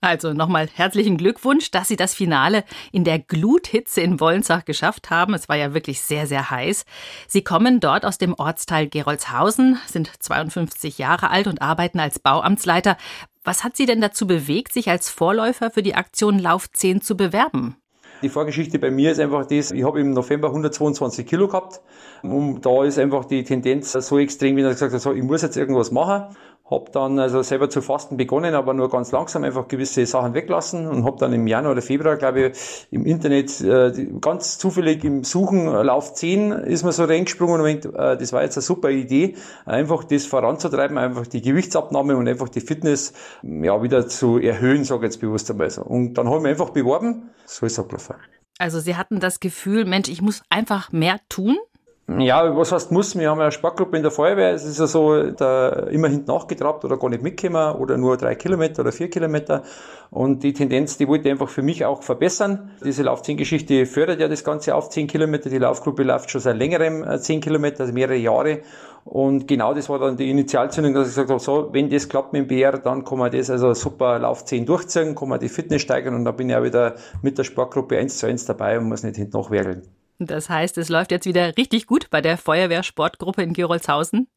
Also 0.00 0.34
nochmal 0.34 0.68
herzlichen 0.74 1.16
Glückwunsch, 1.16 1.70
dass 1.70 1.88
Sie 1.88 1.96
das 1.96 2.12
Finale 2.12 2.64
in 2.92 3.04
der 3.04 3.18
Gluthitze 3.18 4.02
in 4.02 4.20
Wollensach 4.20 4.66
geschafft 4.66 5.08
haben. 5.08 5.32
Es 5.32 5.48
war 5.48 5.56
ja 5.56 5.72
wirklich 5.72 6.02
sehr, 6.02 6.26
sehr 6.26 6.50
heiß. 6.50 6.84
Sie 7.26 7.42
kommen 7.42 7.80
dort 7.80 8.04
aus 8.04 8.18
dem 8.18 8.34
Ortsteil 8.34 8.88
Gerolzhausen, 8.88 9.78
sind 9.86 10.10
52 10.18 10.98
Jahre 10.98 11.30
alt 11.30 11.46
und 11.46 11.62
arbeiten 11.62 12.00
als 12.00 12.18
Bauamtsleiter. 12.18 12.98
Was 13.44 13.64
hat 13.64 13.78
Sie 13.78 13.86
denn 13.86 14.02
dazu 14.02 14.26
bewegt, 14.26 14.74
sich 14.74 14.90
als 14.90 15.08
Vorläufer 15.08 15.70
für 15.70 15.82
die 15.82 15.94
Aktion 15.94 16.38
Lauf 16.38 16.70
10 16.70 17.00
zu 17.00 17.16
bewerben? 17.16 17.76
Die 18.24 18.30
Vorgeschichte 18.30 18.78
bei 18.78 18.90
mir 18.90 19.12
ist 19.12 19.20
einfach 19.20 19.44
das, 19.44 19.70
ich 19.70 19.84
habe 19.84 20.00
im 20.00 20.12
November 20.12 20.48
122 20.48 21.26
Kilo 21.26 21.46
gehabt 21.46 21.82
und 22.22 22.62
da 22.64 22.82
ist 22.82 22.98
einfach 22.98 23.26
die 23.26 23.44
Tendenz 23.44 23.92
so 23.92 24.18
extrem, 24.18 24.56
wie 24.56 24.62
er 24.62 24.70
gesagt 24.70 24.98
so, 24.98 25.12
ich 25.12 25.22
muss 25.22 25.42
jetzt 25.42 25.58
irgendwas 25.58 25.90
machen 25.90 26.34
habe 26.70 26.90
dann 26.92 27.18
also 27.18 27.42
selber 27.42 27.68
zu 27.68 27.82
fasten 27.82 28.16
begonnen, 28.16 28.54
aber 28.54 28.72
nur 28.72 28.88
ganz 28.88 29.12
langsam 29.12 29.44
einfach 29.44 29.68
gewisse 29.68 30.06
Sachen 30.06 30.32
weglassen 30.32 30.86
und 30.86 31.04
habe 31.04 31.18
dann 31.18 31.34
im 31.34 31.46
Januar 31.46 31.72
oder 31.72 31.82
Februar, 31.82 32.16
glaube 32.16 32.48
ich, 32.48 32.86
im 32.90 33.04
Internet 33.04 33.60
äh, 33.60 33.92
ganz 34.20 34.56
zufällig 34.56 35.04
im 35.04 35.24
Suchen 35.24 35.68
äh, 35.68 35.82
Lauf 35.82 36.14
10 36.14 36.52
ist 36.52 36.82
mir 36.82 36.92
so 36.92 37.04
reingesprungen 37.04 37.60
und 37.60 37.66
denkt, 37.66 37.84
äh, 37.84 38.16
das 38.16 38.32
war 38.32 38.42
jetzt 38.42 38.56
eine 38.56 38.62
super 38.62 38.88
Idee, 38.88 39.34
einfach 39.66 40.04
das 40.04 40.24
voranzutreiben, 40.24 40.96
einfach 40.96 41.26
die 41.26 41.42
Gewichtsabnahme 41.42 42.16
und 42.16 42.28
einfach 42.28 42.48
die 42.48 42.60
Fitness 42.60 43.12
ja 43.42 43.82
wieder 43.82 44.08
zu 44.08 44.38
erhöhen, 44.38 44.84
sage 44.84 45.00
ich 45.00 45.12
jetzt 45.12 45.20
bewusst 45.20 45.50
einmal 45.50 45.68
so. 45.68 45.82
Und 45.82 46.14
dann 46.14 46.28
habe 46.28 46.38
ich 46.38 46.42
mich 46.44 46.50
einfach 46.52 46.70
beworben, 46.70 47.30
so 47.46 47.66
ist 47.66 47.72
es 47.72 47.78
abgelaufen. 47.78 48.16
Also 48.58 48.80
Sie 48.80 48.96
hatten 48.96 49.20
das 49.20 49.40
Gefühl, 49.40 49.84
Mensch, 49.84 50.08
ich 50.08 50.22
muss 50.22 50.42
einfach 50.50 50.92
mehr 50.92 51.18
tun? 51.28 51.58
Ja, 52.06 52.54
was 52.54 52.70
heißt 52.70 52.92
muss? 52.92 53.16
Wir 53.16 53.30
haben 53.30 53.38
ja 53.38 53.44
eine 53.44 53.52
Sportgruppe 53.52 53.96
in 53.96 54.02
der 54.02 54.12
Feuerwehr. 54.12 54.52
Es 54.52 54.62
ist 54.62 54.78
ja 54.78 54.86
so, 54.86 55.30
da 55.30 55.70
immer 55.88 56.08
hinten 56.08 56.30
nachgetrabt 56.30 56.84
oder 56.84 56.98
gar 56.98 57.08
nicht 57.08 57.22
mitgekommen 57.22 57.76
oder 57.76 57.96
nur 57.96 58.18
drei 58.18 58.34
Kilometer 58.34 58.82
oder 58.82 58.92
vier 58.92 59.08
Kilometer. 59.08 59.62
Und 60.10 60.42
die 60.42 60.52
Tendenz, 60.52 60.98
die 60.98 61.08
wollte 61.08 61.28
ich 61.28 61.32
einfach 61.32 61.48
für 61.48 61.62
mich 61.62 61.86
auch 61.86 62.02
verbessern. 62.02 62.72
Diese 62.84 63.04
Laufzehn-Geschichte 63.04 63.86
fördert 63.86 64.20
ja 64.20 64.28
das 64.28 64.44
Ganze 64.44 64.74
auf 64.74 64.90
zehn 64.90 65.06
Kilometer. 65.06 65.48
Die 65.48 65.56
Laufgruppe 65.56 66.02
läuft 66.02 66.30
schon 66.30 66.42
seit 66.42 66.58
längerem 66.58 67.02
äh, 67.04 67.18
zehn 67.20 67.40
Kilometer, 67.40 67.80
also 67.80 67.94
mehrere 67.94 68.16
Jahre. 68.16 68.60
Und 69.04 69.46
genau 69.46 69.74
das 69.74 69.88
war 69.90 69.98
dann 69.98 70.16
die 70.16 70.30
Initialzündung, 70.30 70.94
dass 70.94 71.08
ich 71.08 71.14
gesagt 71.14 71.30
habe, 71.30 71.40
so, 71.40 71.68
wenn 71.72 71.90
das 71.90 72.08
klappt 72.08 72.32
mit 72.32 72.42
dem 72.42 72.46
BR, 72.48 72.78
dann 72.78 73.04
kann 73.04 73.18
man 73.18 73.30
das 73.30 73.50
also 73.50 73.74
super 73.74 74.18
Lauf 74.18 74.44
10 74.46 74.64
durchziehen, 74.64 75.14
kann 75.14 75.28
man 75.28 75.38
die 75.38 75.50
Fitness 75.50 75.82
steigern 75.82 76.14
und 76.14 76.24
da 76.24 76.32
bin 76.32 76.48
ich 76.48 76.56
auch 76.56 76.62
wieder 76.62 76.96
mit 77.20 77.36
der 77.36 77.44
Sportgruppe 77.44 77.98
eins 77.98 78.18
zu 78.18 78.26
eins 78.26 78.46
dabei 78.46 78.78
und 78.78 78.88
muss 78.88 79.02
nicht 79.02 79.16
hinten 79.16 79.36
nachwerkeln. 79.36 79.82
Das 80.18 80.48
heißt, 80.48 80.78
es 80.78 80.88
läuft 80.88 81.10
jetzt 81.10 81.26
wieder 81.26 81.56
richtig 81.56 81.86
gut 81.86 82.08
bei 82.10 82.20
der 82.20 82.38
Feuerwehrsportgruppe 82.38 83.42
in 83.42 83.52
Gerolzhausen? 83.52 84.28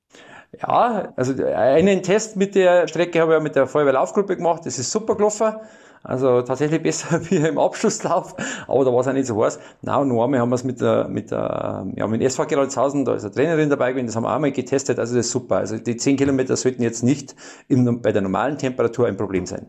Ja, 0.60 1.14
also 1.16 1.34
einen 1.44 2.04
Test 2.04 2.36
mit 2.36 2.56
der 2.56 2.88
Strecke 2.88 3.22
habe 3.22 3.34
ich 3.34 3.38
ja 3.38 3.44
mit 3.44 3.56
der 3.56 3.68
Feuerwehrlaufgruppe 3.68 4.38
gemacht. 4.38 4.66
Das 4.66 4.80
ist 4.80 4.92
super 4.92 5.16
gelaufen. 5.16 5.56
Also 6.04 6.42
tatsächlich 6.42 6.82
besser 6.84 7.20
wie 7.30 7.36
im 7.36 7.58
Abschlusslauf, 7.58 8.36
aber 8.68 8.86
da 8.86 8.94
war 8.94 9.02
es 9.02 9.08
auch 9.08 9.14
nicht 9.14 9.28
so 9.28 9.44
heiß. 9.44 9.60
Und 9.82 10.08
noch 10.08 10.24
einmal 10.24 10.40
haben 10.40 10.50
wir 10.50 10.56
es 10.56 10.64
mit 10.64 10.80
der, 10.80 11.08
mit 11.10 11.32
der, 11.32 11.86
ja, 11.96 12.08
mit 12.08 12.22
SV 12.22 12.46
Gerolzhausen, 12.46 13.04
da 13.04 13.16
ist 13.16 13.24
eine 13.24 13.34
Trainerin 13.34 13.70
dabei 13.70 13.92
gewesen, 13.92 14.08
das 14.08 14.16
haben 14.16 14.24
wir 14.24 14.34
auch 14.34 14.40
mal 14.40 14.52
getestet, 14.52 15.00
also 15.00 15.16
das 15.16 15.26
ist 15.26 15.32
super. 15.32 15.58
Also 15.58 15.78
die 15.78 15.98
10 15.98 16.16
Kilometer 16.16 16.56
sollten 16.56 16.82
jetzt 16.82 17.04
nicht 17.04 17.36
im, 17.68 18.02
bei 18.02 18.12
der 18.12 18.22
normalen 18.22 18.58
Temperatur 18.58 19.08
ein 19.08 19.18
Problem 19.18 19.46
sein. 19.46 19.68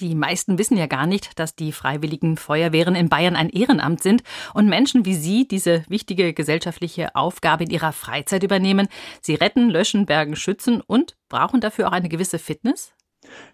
Die 0.00 0.14
meisten 0.14 0.58
wissen 0.58 0.78
ja 0.78 0.86
gar 0.86 1.06
nicht, 1.06 1.38
dass 1.38 1.54
die 1.54 1.72
Freiwilligen 1.72 2.38
Feuerwehren 2.38 2.94
in 2.94 3.10
Bayern 3.10 3.36
ein 3.36 3.50
Ehrenamt 3.50 4.02
sind 4.02 4.22
und 4.54 4.66
Menschen 4.66 5.04
wie 5.04 5.14
Sie 5.14 5.46
diese 5.46 5.84
wichtige 5.88 6.32
gesellschaftliche 6.32 7.14
Aufgabe 7.14 7.64
in 7.64 7.70
ihrer 7.70 7.92
Freizeit 7.92 8.42
übernehmen. 8.42 8.88
Sie 9.20 9.34
retten, 9.34 9.68
löschen, 9.68 10.06
bergen, 10.06 10.36
schützen 10.36 10.80
und 10.80 11.16
brauchen 11.28 11.60
dafür 11.60 11.88
auch 11.88 11.92
eine 11.92 12.08
gewisse 12.08 12.38
Fitness? 12.38 12.94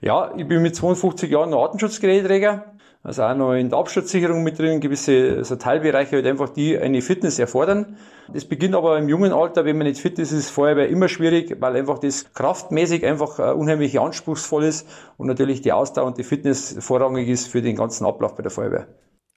Ja, 0.00 0.32
ich 0.36 0.46
bin 0.46 0.62
mit 0.62 0.76
52 0.76 1.28
Jahren 1.28 1.52
Artenschutzgeräteträger 1.52 2.75
also 3.06 3.22
auch 3.22 3.36
noch 3.36 3.52
in 3.52 3.70
der 3.70 3.78
Absturzsicherung 3.78 4.42
mit 4.42 4.58
drin, 4.58 4.80
gewisse 4.80 5.36
also 5.36 5.54
Teilbereiche 5.54 6.16
halt 6.16 6.26
einfach, 6.26 6.48
die 6.48 6.76
eine 6.76 7.00
Fitness 7.00 7.38
erfordern. 7.38 7.96
Das 8.32 8.44
beginnt 8.44 8.74
aber 8.74 8.98
im 8.98 9.08
jungen 9.08 9.32
Alter, 9.32 9.64
wenn 9.64 9.78
man 9.78 9.86
nicht 9.86 10.00
fit 10.00 10.18
ist, 10.18 10.32
ist 10.32 10.38
es 10.38 10.50
Feuerwehr 10.50 10.88
immer 10.88 11.06
schwierig, 11.08 11.56
weil 11.60 11.76
einfach 11.76 12.00
das 12.00 12.32
kraftmäßig 12.34 13.06
einfach 13.06 13.38
äh, 13.38 13.52
unheimlich 13.52 14.00
anspruchsvoll 14.00 14.64
ist 14.64 14.88
und 15.18 15.28
natürlich 15.28 15.60
die 15.60 15.70
Ausdauer 15.70 16.06
und 16.06 16.18
die 16.18 16.24
Fitness 16.24 16.78
vorrangig 16.80 17.28
ist 17.28 17.46
für 17.46 17.62
den 17.62 17.76
ganzen 17.76 18.04
Ablauf 18.04 18.34
bei 18.34 18.42
der 18.42 18.50
Feuerwehr. 18.50 18.88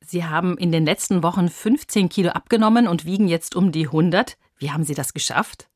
Sie 0.03 0.25
haben 0.25 0.57
in 0.57 0.71
den 0.71 0.83
letzten 0.83 1.21
Wochen 1.21 1.47
15 1.47 2.09
Kilo 2.09 2.31
abgenommen 2.31 2.87
und 2.87 3.05
wiegen 3.05 3.27
jetzt 3.27 3.55
um 3.55 3.71
die 3.71 3.85
100. 3.85 4.35
Wie 4.57 4.71
haben 4.71 4.83
Sie 4.83 4.95
das 4.95 5.13
geschafft? 5.13 5.69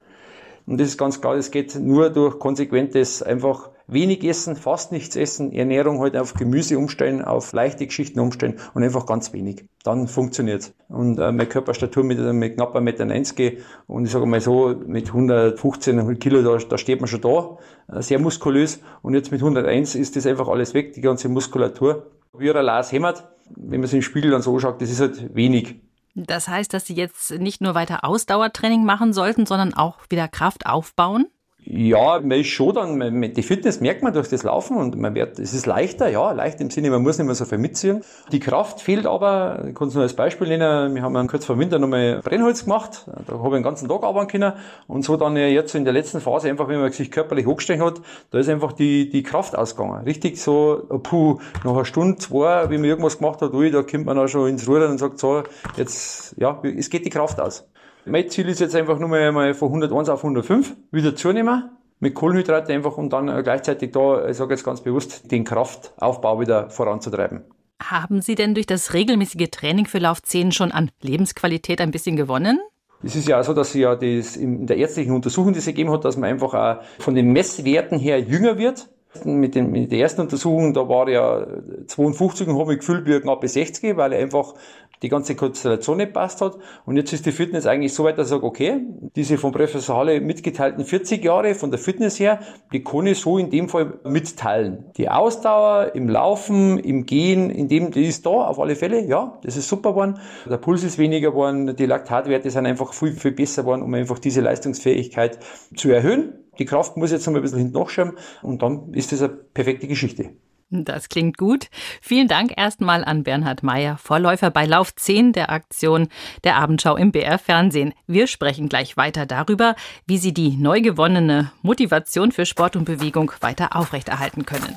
Und 0.65 0.79
das 0.79 0.87
ist 0.87 0.97
ganz 0.97 1.21
klar, 1.21 1.35
das 1.35 1.51
geht 1.51 1.75
nur 1.75 2.09
durch 2.09 2.39
konsequentes 2.39 3.21
einfach 3.21 3.69
wenig 3.93 4.23
essen, 4.23 4.55
fast 4.55 4.91
nichts 4.91 5.15
essen, 5.15 5.51
Ernährung 5.51 5.99
halt 5.99 6.17
auf 6.17 6.33
Gemüse 6.33 6.77
umstellen, 6.77 7.21
auf 7.21 7.53
leichte 7.53 7.85
Geschichten 7.85 8.19
umstellen 8.19 8.59
und 8.73 8.83
einfach 8.83 9.05
ganz 9.05 9.33
wenig. 9.33 9.65
Dann 9.83 10.07
funktioniert 10.07 10.73
Und 10.89 11.19
äh, 11.19 11.31
meine 11.31 11.45
Körperstatur 11.45 12.03
mit, 12.03 12.19
mit 12.19 12.55
knapp 12.55 12.75
1,90 12.75 12.81
Meter 12.81 13.61
und 13.87 14.05
ich 14.05 14.11
sage 14.11 14.25
mal 14.25 14.41
so, 14.41 14.75
mit 14.85 15.07
115 15.07 16.19
Kilo, 16.19 16.41
da, 16.41 16.63
da 16.63 16.77
steht 16.77 17.01
man 17.01 17.07
schon 17.07 17.21
da, 17.21 17.57
äh, 17.91 18.01
sehr 18.01 18.19
muskulös. 18.19 18.81
Und 19.01 19.13
jetzt 19.13 19.31
mit 19.31 19.41
101 19.41 19.95
ist 19.95 20.15
das 20.15 20.25
einfach 20.25 20.47
alles 20.47 20.73
weg, 20.73 20.93
die 20.93 21.01
ganze 21.01 21.29
Muskulatur. 21.29 22.11
Wie 22.37 22.51
ein 22.51 22.65
Lars 22.65 22.91
hämmert, 22.91 23.27
wenn 23.55 23.79
man 23.79 23.87
sich 23.87 23.97
im 23.97 24.01
Spiegel 24.01 24.31
dann 24.31 24.41
so 24.41 24.57
schaut, 24.59 24.81
das 24.81 24.89
ist 24.89 24.99
halt 24.99 25.35
wenig. 25.35 25.81
Das 26.15 26.47
heißt, 26.47 26.73
dass 26.73 26.85
Sie 26.85 26.93
jetzt 26.93 27.31
nicht 27.31 27.61
nur 27.61 27.73
weiter 27.73 28.03
Ausdauertraining 28.03 28.85
machen 28.85 29.13
sollten, 29.13 29.45
sondern 29.45 29.73
auch 29.73 29.99
wieder 30.09 30.27
Kraft 30.27 30.67
aufbauen? 30.67 31.27
Ja, 31.65 32.19
man 32.19 32.39
ist 32.39 32.47
schon 32.47 32.75
dann, 32.75 33.33
die 33.33 33.43
Fitness 33.43 33.79
merkt 33.79 34.03
man 34.03 34.11
durch 34.11 34.27
das 34.27 34.43
Laufen 34.43 34.75
und 34.75 34.97
man 34.97 35.15
wird, 35.15 35.39
es 35.39 35.53
ist 35.53 35.65
leichter, 35.65 36.09
ja, 36.09 36.31
leicht 36.31 36.59
im 36.59 36.69
Sinne, 36.69 36.89
man 36.89 37.01
muss 37.01 37.17
nicht 37.17 37.25
mehr 37.25 37.35
so 37.35 37.45
viel 37.45 37.57
mitziehen. 37.57 38.01
Die 38.33 38.41
Kraft 38.41 38.81
fehlt 38.81 39.05
aber, 39.05 39.63
ich 39.69 39.75
kann 39.75 39.87
es 39.87 39.93
nur 39.93 40.03
als 40.03 40.13
Beispiel 40.13 40.49
nennen, 40.49 40.93
wir 40.93 41.01
haben 41.01 41.27
kurz 41.27 41.45
vor 41.45 41.57
Winter 41.57 41.79
nochmal 41.79 42.19
Brennholz 42.21 42.65
gemacht, 42.65 43.05
da 43.27 43.33
habe 43.33 43.47
ich 43.47 43.53
den 43.53 43.63
ganzen 43.63 43.87
Tag 43.87 44.03
arbeiten 44.03 44.27
können 44.27 44.53
und 44.87 45.05
so 45.05 45.15
dann 45.15 45.37
jetzt 45.37 45.73
in 45.73 45.85
der 45.85 45.93
letzten 45.93 46.19
Phase 46.19 46.49
einfach, 46.49 46.67
wenn 46.67 46.81
man 46.81 46.91
sich 46.91 47.11
körperlich 47.11 47.45
hochgestellt 47.45 47.79
hat, 47.79 48.01
da 48.31 48.39
ist 48.39 48.49
einfach 48.49 48.73
die, 48.73 49.09
die 49.09 49.23
Kraft 49.23 49.55
ausgegangen. 49.55 50.03
Richtig 50.03 50.41
so, 50.41 50.83
puh, 51.03 51.39
nach 51.63 51.71
einer 51.71 51.85
Stunde, 51.85 52.17
zwei, 52.17 52.69
wie 52.71 52.77
man 52.77 52.85
irgendwas 52.85 53.19
gemacht 53.19 53.41
hat, 53.41 53.53
ui, 53.53 53.71
da 53.71 53.83
kommt 53.83 54.05
man 54.05 54.17
auch 54.17 54.27
schon 54.27 54.49
ins 54.49 54.67
Rudern 54.67 54.91
und 54.91 54.97
sagt 54.97 55.17
so, 55.17 55.43
jetzt, 55.77 56.35
ja, 56.37 56.61
es 56.63 56.89
geht 56.89 57.05
die 57.05 57.09
Kraft 57.09 57.39
aus. 57.39 57.65
Mein 58.05 58.29
Ziel 58.29 58.49
ist 58.49 58.59
jetzt 58.59 58.75
einfach 58.75 58.99
nur 58.99 59.07
mal 59.07 59.53
von 59.53 59.69
101 59.69 60.09
auf 60.09 60.23
105 60.23 60.75
wieder 60.91 61.15
zunehmen 61.15 61.69
mit 61.99 62.15
Kohlenhydrate 62.15 62.73
einfach 62.73 62.97
und 62.97 63.11
dann 63.13 63.29
äh, 63.29 63.41
gleichzeitig 63.43 63.91
da, 63.93 64.27
ich 64.27 64.35
sage 64.35 64.53
jetzt 64.53 64.65
ganz 64.65 64.81
bewusst, 64.81 65.31
den 65.31 65.45
Kraftaufbau 65.45 66.41
wieder 66.41 66.69
voranzutreiben. 66.69 67.43
Haben 67.81 68.21
Sie 68.21 68.35
denn 68.35 68.53
durch 68.53 68.65
das 68.65 68.93
regelmäßige 68.93 69.49
Training 69.49 69.85
für 69.85 69.99
Lauf 69.99 70.21
10 70.21 70.51
schon 70.51 70.71
an 70.71 70.91
Lebensqualität 71.01 71.79
ein 71.79 71.91
bisschen 71.91 72.17
gewonnen? 72.17 72.59
Es 73.03 73.15
ist 73.15 73.27
ja 73.27 73.39
auch 73.39 73.43
so, 73.43 73.53
dass 73.53 73.71
sie 73.71 73.81
ja 73.81 73.95
das 73.95 74.35
in 74.35 74.65
der 74.65 74.77
ärztlichen 74.77 75.13
Untersuchung, 75.13 75.53
die 75.53 75.59
es 75.59 75.65
gegeben 75.65 75.91
hat, 75.91 76.05
dass 76.05 76.15
man 76.15 76.29
einfach 76.29 76.53
auch 76.53 76.83
von 76.99 77.15
den 77.15 77.31
Messwerten 77.31 77.99
her 77.99 78.19
jünger 78.19 78.57
wird. 78.57 78.89
Mit, 79.25 79.53
den, 79.53 79.69
mit 79.69 79.91
der 79.91 79.99
ersten 79.99 80.21
Untersuchung, 80.21 80.73
da 80.73 80.89
war 80.89 81.07
ja 81.07 81.45
52 81.85 82.47
und 82.47 82.57
habe 82.57 82.73
ich 82.73 82.79
gefühlt 82.79 83.05
wie 83.05 83.19
knapp 83.19 83.47
60, 83.47 83.95
weil 83.95 84.13
ich 84.13 84.19
einfach 84.19 84.55
die 85.03 85.09
ganze 85.09 85.35
Konstellation 85.35 85.97
nicht 85.97 86.13
passt 86.13 86.41
hat. 86.41 86.57
Und 86.85 86.95
jetzt 86.95 87.11
ist 87.13 87.25
die 87.25 87.31
Fitness 87.31 87.67
eigentlich 87.67 87.93
so 87.93 88.05
weit, 88.05 88.17
dass 88.17 88.27
ich 88.27 88.31
sage, 88.31 88.45
okay, 88.45 88.81
diese 89.15 89.37
von 89.37 89.51
Professor 89.51 89.97
Halle 89.97 90.21
mitgeteilten 90.21 90.85
40 90.85 91.23
Jahre 91.23 91.53
von 91.53 91.69
der 91.69 91.79
Fitness 91.79 92.19
her, 92.19 92.39
die 92.71 92.83
kann 92.83 93.05
ich 93.05 93.19
so 93.19 93.37
in 93.37 93.49
dem 93.49 93.67
Fall 93.67 93.99
mitteilen. 94.05 94.85
Die 94.97 95.09
Ausdauer 95.09 95.91
im 95.93 96.07
Laufen, 96.07 96.79
im 96.79 97.05
Gehen, 97.05 97.49
in 97.49 97.67
dem, 97.67 97.91
die 97.91 98.05
ist 98.05 98.25
da 98.25 98.29
auf 98.29 98.59
alle 98.59 98.75
Fälle, 98.75 99.05
ja, 99.05 99.37
das 99.43 99.57
ist 99.57 99.67
super 99.67 99.91
geworden. 99.91 100.19
Der 100.49 100.57
Puls 100.57 100.83
ist 100.83 100.97
weniger 100.97 101.31
geworden, 101.31 101.75
die 101.75 101.85
Laktatwerte 101.85 102.49
sind 102.49 102.65
einfach 102.65 102.93
viel, 102.93 103.11
viel 103.11 103.31
besser 103.31 103.63
geworden, 103.63 103.81
um 103.83 103.93
einfach 103.93 104.19
diese 104.19 104.39
Leistungsfähigkeit 104.41 105.37
zu 105.75 105.91
erhöhen. 105.91 106.33
Die 106.59 106.65
Kraft 106.65 106.95
muss 106.95 107.11
jetzt 107.11 107.27
noch 107.27 107.35
ein 107.35 107.41
bisschen 107.41 107.59
hinten 107.59 107.77
nachschauen 107.77 108.13
und 108.41 108.61
dann 108.61 108.93
ist 108.93 109.11
das 109.11 109.21
eine 109.21 109.33
perfekte 109.33 109.87
Geschichte. 109.87 110.29
Das 110.73 111.07
klingt 111.07 111.37
gut. 111.37 111.67
Vielen 112.01 112.27
Dank 112.27 112.53
erstmal 112.57 113.05
an 113.05 113.23
Bernhard 113.23 113.61
Meyer, 113.61 113.97
Vorläufer 113.97 114.49
bei 114.49 114.65
Lauf 114.65 114.95
10 114.95 115.33
der 115.33 115.51
Aktion 115.51 116.07
der 116.43 116.57
Abendschau 116.57 116.95
im 116.95 117.11
BR 117.11 117.37
Fernsehen. 117.37 117.93
Wir 118.07 118.25
sprechen 118.25 118.69
gleich 118.69 118.97
weiter 118.97 119.27
darüber, 119.27 119.75
wie 120.07 120.17
Sie 120.17 120.33
die 120.33 120.57
neu 120.57 120.81
gewonnene 120.81 121.51
Motivation 121.61 122.31
für 122.31 122.47
Sport 122.47 122.75
und 122.75 122.85
Bewegung 122.85 123.31
weiter 123.41 123.75
aufrechterhalten 123.75 124.45
können. 124.45 124.75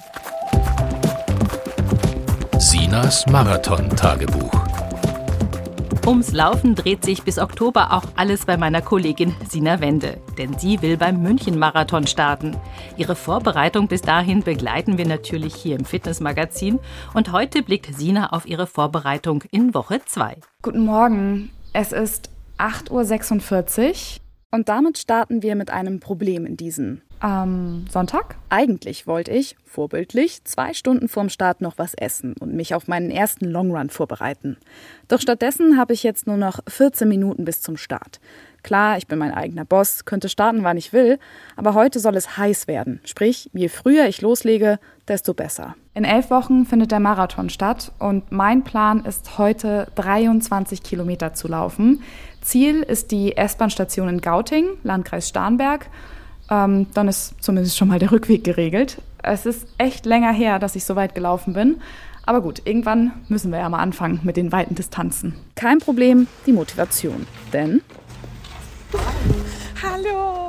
Sinas 2.59 3.27
Marathon-Tagebuch. 3.27 4.66
Ums 6.07 6.31
Laufen 6.31 6.77
dreht 6.77 7.05
sich 7.05 7.25
bis 7.25 7.37
Oktober 7.37 7.93
auch 7.93 8.05
alles 8.15 8.47
bei 8.47 8.57
meiner 8.57 8.81
Kollegin 8.81 9.35
Sina 9.49 9.81
Wende, 9.81 10.21
denn 10.39 10.57
sie 10.57 10.81
will 10.81 10.97
beim 10.97 11.21
München-Marathon 11.21 12.07
starten. 12.07 12.57
Ihre 12.97 13.17
Vorbereitung 13.17 13.89
bis 13.89 14.03
dahin 14.03 14.45
begleiten 14.45 14.99
wir 14.99 15.07
natürlich 15.07 15.57
hier 15.57 15.77
im 15.77 15.85
Fitnessmagazin 15.85 16.79
und 17.15 17.33
heute 17.33 17.61
blickt 17.65 17.93
Sina 17.93 18.33
auf 18.33 18.47
ihre 18.47 18.69
Vorbereitung 18.69 19.43
in 19.51 19.75
Woche 19.75 20.01
2. 20.07 20.37
Guten 20.63 20.85
Morgen. 20.85 21.51
Es 21.73 21.91
ist 21.91 22.31
8.46 22.59 24.21
Uhr 24.21 24.26
und 24.57 24.71
damit 24.71 24.97
starten 24.97 25.43
wir 25.43 25.55
mit 25.55 25.71
einem 25.71 26.01
Problem 26.01 26.47
in 26.47 26.57
diesen 26.57 27.03
am 27.21 27.85
Sonntag? 27.91 28.37
Eigentlich 28.49 29.07
wollte 29.07 29.31
ich, 29.31 29.57
vorbildlich, 29.65 30.45
zwei 30.45 30.73
Stunden 30.73 31.09
vorm 31.09 31.29
Start 31.29 31.61
noch 31.61 31.79
was 31.79 31.95
essen 31.95 32.35
und 32.41 32.55
mich 32.55 32.75
auf 32.75 32.89
meinen 32.89 33.11
ersten 33.11 33.45
Longrun 33.47 33.91
vorbereiten. 33.91 34.57
Doch 35.09 35.21
stattdessen 35.21 35.79
habe 35.79 35.93
ich 35.93 36.03
jetzt 36.03 36.27
nur 36.27 36.37
noch 36.37 36.61
14 36.69 37.09
Minuten 37.09 37.45
bis 37.45 37.61
zum 37.61 37.77
Start. 37.77 38.21
Klar, 38.63 38.99
ich 38.99 39.07
bin 39.07 39.19
mein 39.19 39.33
eigener 39.33 39.65
Boss, 39.65 40.05
könnte 40.07 40.29
starten, 40.29 40.65
wann 40.65 40.77
ich 40.77 40.93
will, 40.93 41.19
aber 41.55 41.75
heute 41.75 42.01
soll 42.01 42.17
es 42.17 42.37
heiß 42.37 42.67
werden. 42.67 43.01
Sprich, 43.05 43.49
je 43.53 43.69
früher 43.69 44.07
ich 44.09 44.23
loslege, 44.23 44.79
desto 45.07 45.35
besser. 45.35 45.77
In 45.95 46.05
elf 46.05 46.31
Wochen 46.31 46.67
findet 46.67 46.91
der 46.91 47.01
Marathon 47.01 47.49
statt 47.49 47.93
und 47.99 48.33
mein 48.33 48.65
Plan 48.65 49.05
ist 49.05 49.39
heute 49.39 49.87
23 49.95 50.83
Kilometer 50.83 51.33
zu 51.33 51.47
laufen. 51.49 52.03
Ziel 52.47 52.83
ist 52.83 53.11
die 53.11 53.37
S-Bahn-Station 53.37 54.09
in 54.09 54.21
Gauting, 54.21 54.69
Landkreis 54.85 55.29
Starnberg. 55.29 55.89
Ähm, 56.49 56.87
dann 56.95 57.09
ist 57.09 57.35
zumindest 57.43 57.77
schon 57.77 57.89
mal 57.89 57.99
der 57.99 58.13
Rückweg 58.13 58.45
geregelt. 58.45 59.03
Es 59.23 59.47
ist 59.47 59.67
echt 59.79 60.07
länger 60.07 60.33
her, 60.33 60.61
dass 60.61 60.77
ich 60.77 60.85
so 60.85 60.95
weit 60.95 61.15
gelaufen 61.17 61.55
bin. 61.55 61.81
Aber 62.25 62.41
gut, 62.41 62.63
irgendwann 62.65 63.13
müssen 63.29 63.51
wir 63.51 63.59
ja 63.59 63.69
mal 63.69 63.81
anfangen 63.81 64.21
mit 64.23 64.37
den 64.37 64.53
weiten 64.53 64.77
Distanzen. 64.77 65.35
Kein 65.57 65.79
Problem, 65.79 66.29
die 66.47 66.53
Motivation. 66.53 67.27
Denn. 67.53 67.83
Hallo! 69.83 70.46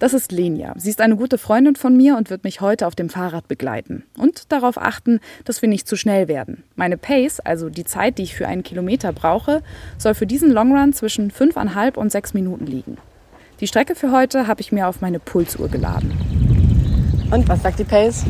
Das 0.00 0.14
ist 0.14 0.32
Lenia. 0.32 0.72
Sie 0.78 0.88
ist 0.88 1.02
eine 1.02 1.14
gute 1.14 1.36
Freundin 1.36 1.76
von 1.76 1.94
mir 1.94 2.16
und 2.16 2.30
wird 2.30 2.42
mich 2.42 2.62
heute 2.62 2.86
auf 2.86 2.94
dem 2.94 3.10
Fahrrad 3.10 3.48
begleiten. 3.48 4.04
Und 4.16 4.50
darauf 4.50 4.80
achten, 4.80 5.20
dass 5.44 5.60
wir 5.60 5.68
nicht 5.68 5.86
zu 5.86 5.94
schnell 5.94 6.26
werden. 6.26 6.64
Meine 6.74 6.96
Pace, 6.96 7.38
also 7.38 7.68
die 7.68 7.84
Zeit, 7.84 8.16
die 8.16 8.22
ich 8.22 8.34
für 8.34 8.48
einen 8.48 8.62
Kilometer 8.62 9.12
brauche, 9.12 9.62
soll 9.98 10.14
für 10.14 10.26
diesen 10.26 10.50
Longrun 10.50 10.94
zwischen 10.94 11.30
5,5 11.30 11.96
und 11.98 12.10
6 12.10 12.32
Minuten 12.32 12.64
liegen. 12.64 12.96
Die 13.60 13.66
Strecke 13.66 13.94
für 13.94 14.10
heute 14.10 14.46
habe 14.46 14.62
ich 14.62 14.72
mir 14.72 14.88
auf 14.88 15.02
meine 15.02 15.20
Pulsuhr 15.20 15.68
geladen. 15.68 16.10
Und 17.30 17.46
was 17.46 17.62
sagt 17.62 17.78
die 17.78 17.84
Pace? 17.84 18.24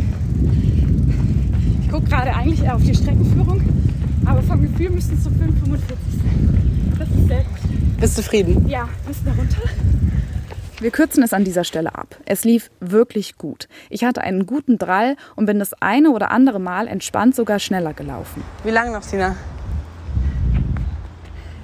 Ich 1.82 1.88
gucke 1.88 2.08
gerade 2.08 2.34
eigentlich 2.34 2.64
eher 2.64 2.74
auf 2.74 2.82
die 2.82 2.96
Streckenführung, 2.96 3.62
aber 4.26 4.42
vom 4.42 4.60
Gefühl 4.60 4.90
müssten 4.90 5.14
es 5.14 5.22
so 5.22 5.30
5,45 5.30 5.38
sein. 5.38 6.96
Das 6.98 7.08
ist 7.08 7.28
sehr 7.28 7.44
gut. 7.44 8.00
Bist 8.00 8.18
du 8.18 8.22
zufrieden? 8.22 8.68
Ja, 8.68 8.88
bist 9.06 9.20
du 9.24 9.30
runter? 9.30 9.70
Wir 10.80 10.90
kürzen 10.90 11.22
es 11.22 11.34
an 11.34 11.44
dieser 11.44 11.64
Stelle 11.64 11.94
ab. 11.94 12.16
Es 12.24 12.44
lief 12.44 12.70
wirklich 12.80 13.36
gut. 13.36 13.68
Ich 13.90 14.02
hatte 14.02 14.22
einen 14.22 14.46
guten 14.46 14.78
Drall 14.78 15.16
und 15.36 15.44
bin 15.44 15.58
das 15.58 15.74
eine 15.82 16.10
oder 16.10 16.30
andere 16.30 16.58
Mal 16.58 16.88
entspannt 16.88 17.36
sogar 17.36 17.58
schneller 17.58 17.92
gelaufen. 17.92 18.42
Wie 18.64 18.70
lange 18.70 18.90
noch, 18.90 19.02
Sina? 19.02 19.36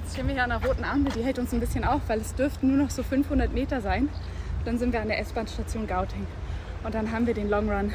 Jetzt 0.03 0.13
stehen 0.13 0.27
wir 0.27 0.35
hier 0.35 0.43
an 0.43 0.51
der 0.51 0.63
roten 0.63 0.83
Ampel, 0.83 1.11
die 1.13 1.23
hält 1.23 1.39
uns 1.39 1.51
ein 1.51 1.59
bisschen 1.59 1.83
auf, 1.83 2.01
weil 2.05 2.21
es 2.21 2.35
dürften 2.35 2.67
nur 2.67 2.77
noch 2.77 2.91
so 2.91 3.01
500 3.01 3.51
Meter 3.51 3.81
sein. 3.81 4.07
Dann 4.65 4.77
sind 4.77 4.93
wir 4.93 5.01
an 5.01 5.07
der 5.07 5.19
S-Bahn-Station 5.21 5.87
Gauting. 5.87 6.27
Und 6.83 6.93
dann 6.93 7.11
haben 7.11 7.25
wir 7.25 7.33
den 7.33 7.49
Long 7.49 7.71
Run 7.71 7.91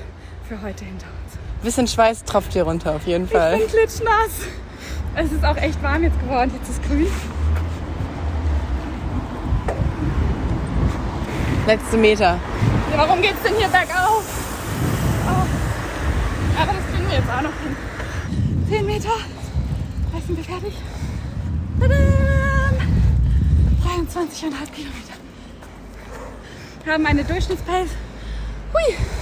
für 0.49 0.61
heute 0.61 0.85
hinter 0.85 1.07
uns. 1.07 1.37
Ein 1.37 1.65
bisschen 1.65 1.87
Schweiß 1.87 2.25
tropft 2.25 2.53
hier 2.53 2.65
runter, 2.65 2.97
auf 2.97 3.07
jeden 3.07 3.29
Fall. 3.29 3.55
Ich 3.55 3.61
bin 3.61 3.69
klitschnass. 3.69 4.49
Es 5.15 5.31
ist 5.31 5.45
auch 5.45 5.57
echt 5.57 5.81
warm 5.85 6.03
jetzt 6.03 6.19
geworden. 6.21 6.51
Jetzt 6.59 6.69
ist 6.69 6.83
grün. 6.83 7.07
Letzte 11.67 11.97
Meter. 11.97 12.39
Ja, 12.91 12.99
warum 12.99 13.23
geht's 13.23 13.41
denn 13.43 13.55
hier 13.55 13.69
bergauf? 13.69 14.25
Oh. 15.27 16.61
Aber 16.61 16.73
das 16.73 16.85
kriegen 16.93 17.09
wir 17.09 17.17
jetzt 17.19 17.31
auch 17.31 17.43
noch 17.43 17.53
hin. 17.63 17.77
10 18.69 18.87
Meter. 18.87 19.11
Gleich 20.11 20.25
sind 20.27 20.37
wir 20.37 20.45
fertig. 20.45 20.75
Tadam! 21.81 21.99
23,5 23.85 24.73
Kilometer. 24.75 25.15
Wir 26.85 26.93
haben 26.93 27.07
eine 27.07 27.25
Durchschnittspace 27.25 27.91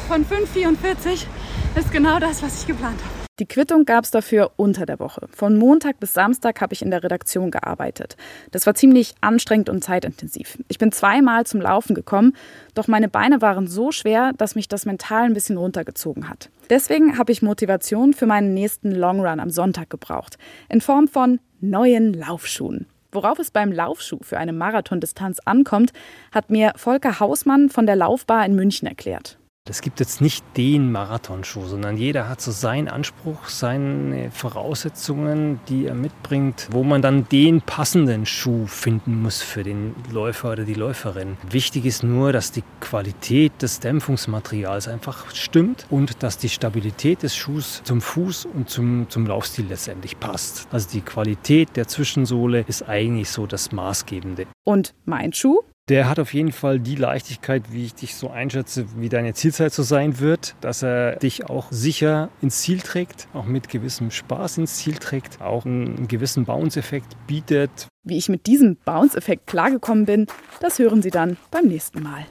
von 0.09 0.25
5,44. 0.25 1.27
Das 1.75 1.85
ist 1.85 1.93
genau 1.93 2.19
das, 2.19 2.43
was 2.43 2.61
ich 2.61 2.67
geplant 2.67 2.99
habe. 3.01 3.20
Die 3.41 3.47
Quittung 3.47 3.87
gab 3.87 4.05
es 4.05 4.11
dafür 4.11 4.51
unter 4.57 4.85
der 4.85 5.01
Woche. 5.01 5.27
Von 5.33 5.57
Montag 5.57 5.99
bis 5.99 6.13
Samstag 6.13 6.61
habe 6.61 6.75
ich 6.75 6.83
in 6.83 6.91
der 6.91 7.03
Redaktion 7.03 7.51
gearbeitet. 7.51 8.19
Das 8.51 8.67
war 8.67 8.75
ziemlich 8.75 9.15
anstrengend 9.23 9.71
und 9.71 9.83
zeitintensiv. 9.83 10.59
Ich 10.69 10.77
bin 10.77 10.93
zweimal 10.93 11.47
zum 11.47 11.63
Laufen 11.63 11.95
gekommen, 11.95 12.37
doch 12.75 12.87
meine 12.87 13.09
Beine 13.09 13.41
waren 13.41 13.67
so 13.67 13.93
schwer, 13.93 14.35
dass 14.37 14.57
mich 14.57 14.69
das 14.69 14.85
mental 14.85 15.25
ein 15.25 15.33
bisschen 15.33 15.57
runtergezogen 15.57 16.29
hat. 16.29 16.51
Deswegen 16.69 17.17
habe 17.17 17.33
ich 17.33 17.41
Motivation 17.41 18.13
für 18.13 18.27
meinen 18.27 18.53
nächsten 18.53 18.91
Longrun 18.91 19.41
am 19.41 19.49
Sonntag 19.49 19.89
gebraucht. 19.89 20.37
In 20.69 20.83
Form 20.83 21.09
von 21.09 21.41
neuen 21.61 22.13
Laufschuhen. 22.13 22.89
Worauf 23.11 23.39
es 23.39 23.51
beim 23.51 23.73
Laufschuh 23.73 24.19
für 24.21 24.37
eine 24.37 24.53
Marathondistanz 24.53 25.39
ankommt, 25.47 25.93
hat 26.31 26.51
mir 26.51 26.75
Volker 26.77 27.21
Hausmann 27.21 27.71
von 27.71 27.87
der 27.87 27.97
Laufbar 27.97 28.45
in 28.45 28.55
München 28.55 28.87
erklärt. 28.87 29.40
Es 29.71 29.83
gibt 29.83 30.01
jetzt 30.01 30.21
nicht 30.21 30.45
den 30.57 30.91
Marathonschuh, 30.91 31.65
sondern 31.67 31.97
jeder 31.97 32.29
hat 32.29 32.41
so 32.41 32.51
seinen 32.51 32.89
Anspruch, 32.89 33.47
seine 33.47 34.33
Voraussetzungen, 34.33 35.61
die 35.69 35.87
er 35.87 35.95
mitbringt, 35.95 36.67
wo 36.73 36.83
man 36.83 37.03
dann 37.03 37.29
den 37.29 37.61
passenden 37.61 38.27
Schuh 38.27 38.67
finden 38.67 39.23
muss 39.23 39.43
für 39.43 39.63
den 39.63 39.95
Läufer 40.11 40.51
oder 40.51 40.65
die 40.65 40.75
Läuferin. 40.75 41.37
Wichtig 41.49 41.85
ist 41.85 42.03
nur, 42.03 42.33
dass 42.33 42.51
die 42.51 42.65
Qualität 42.81 43.53
des 43.63 43.79
Dämpfungsmaterials 43.79 44.89
einfach 44.89 45.33
stimmt 45.33 45.87
und 45.89 46.21
dass 46.25 46.37
die 46.37 46.49
Stabilität 46.49 47.23
des 47.23 47.37
Schuhs 47.37 47.81
zum 47.85 48.01
Fuß 48.01 48.47
und 48.47 48.69
zum, 48.69 49.09
zum 49.09 49.25
Laufstil 49.25 49.67
letztendlich 49.69 50.19
passt. 50.19 50.67
Also 50.73 50.89
die 50.91 51.03
Qualität 51.03 51.77
der 51.77 51.87
Zwischensohle 51.87 52.65
ist 52.67 52.89
eigentlich 52.89 53.31
so 53.31 53.47
das 53.47 53.71
Maßgebende. 53.71 54.49
Und 54.65 54.95
mein 55.05 55.33
Schuh? 55.33 55.61
Der 55.89 56.09
hat 56.09 56.21
auf 56.21 56.33
jeden 56.35 56.53
Fall 56.53 56.79
die 56.79 56.95
Leichtigkeit, 56.95 57.73
wie 57.73 57.85
ich 57.85 57.95
dich 57.95 58.15
so 58.15 58.31
einschätze, 58.31 58.87
wie 58.97 59.09
deine 59.09 59.35
Zielzeit 59.35 59.73
so 59.73 59.83
sein 59.83 60.21
wird, 60.21 60.55
dass 60.61 60.83
er 60.83 61.17
dich 61.17 61.51
auch 61.51 61.67
sicher 61.73 62.29
ins 62.41 62.61
Ziel 62.61 62.81
trägt, 62.81 63.27
auch 63.33 63.47
mit 63.47 63.69
gewissem 63.69 64.13
Spaß 64.13 64.59
ins 64.59 64.77
Ziel 64.77 64.95
trägt, 64.95 65.41
auch 65.41 65.65
einen 65.65 66.07
gewissen 66.07 66.45
Bounce-Effekt 66.45 67.17
bietet. 67.27 67.89
Wie 68.05 68.19
ich 68.19 68.29
mit 68.29 68.47
diesem 68.47 68.77
Bounce-Effekt 68.77 69.49
klargekommen 69.49 70.07
bin, 70.07 70.27
das 70.61 70.79
hören 70.79 71.03
Sie 71.03 71.11
dann 71.11 71.37
beim 71.51 71.67
nächsten 71.67 72.03
Mal. 72.03 72.25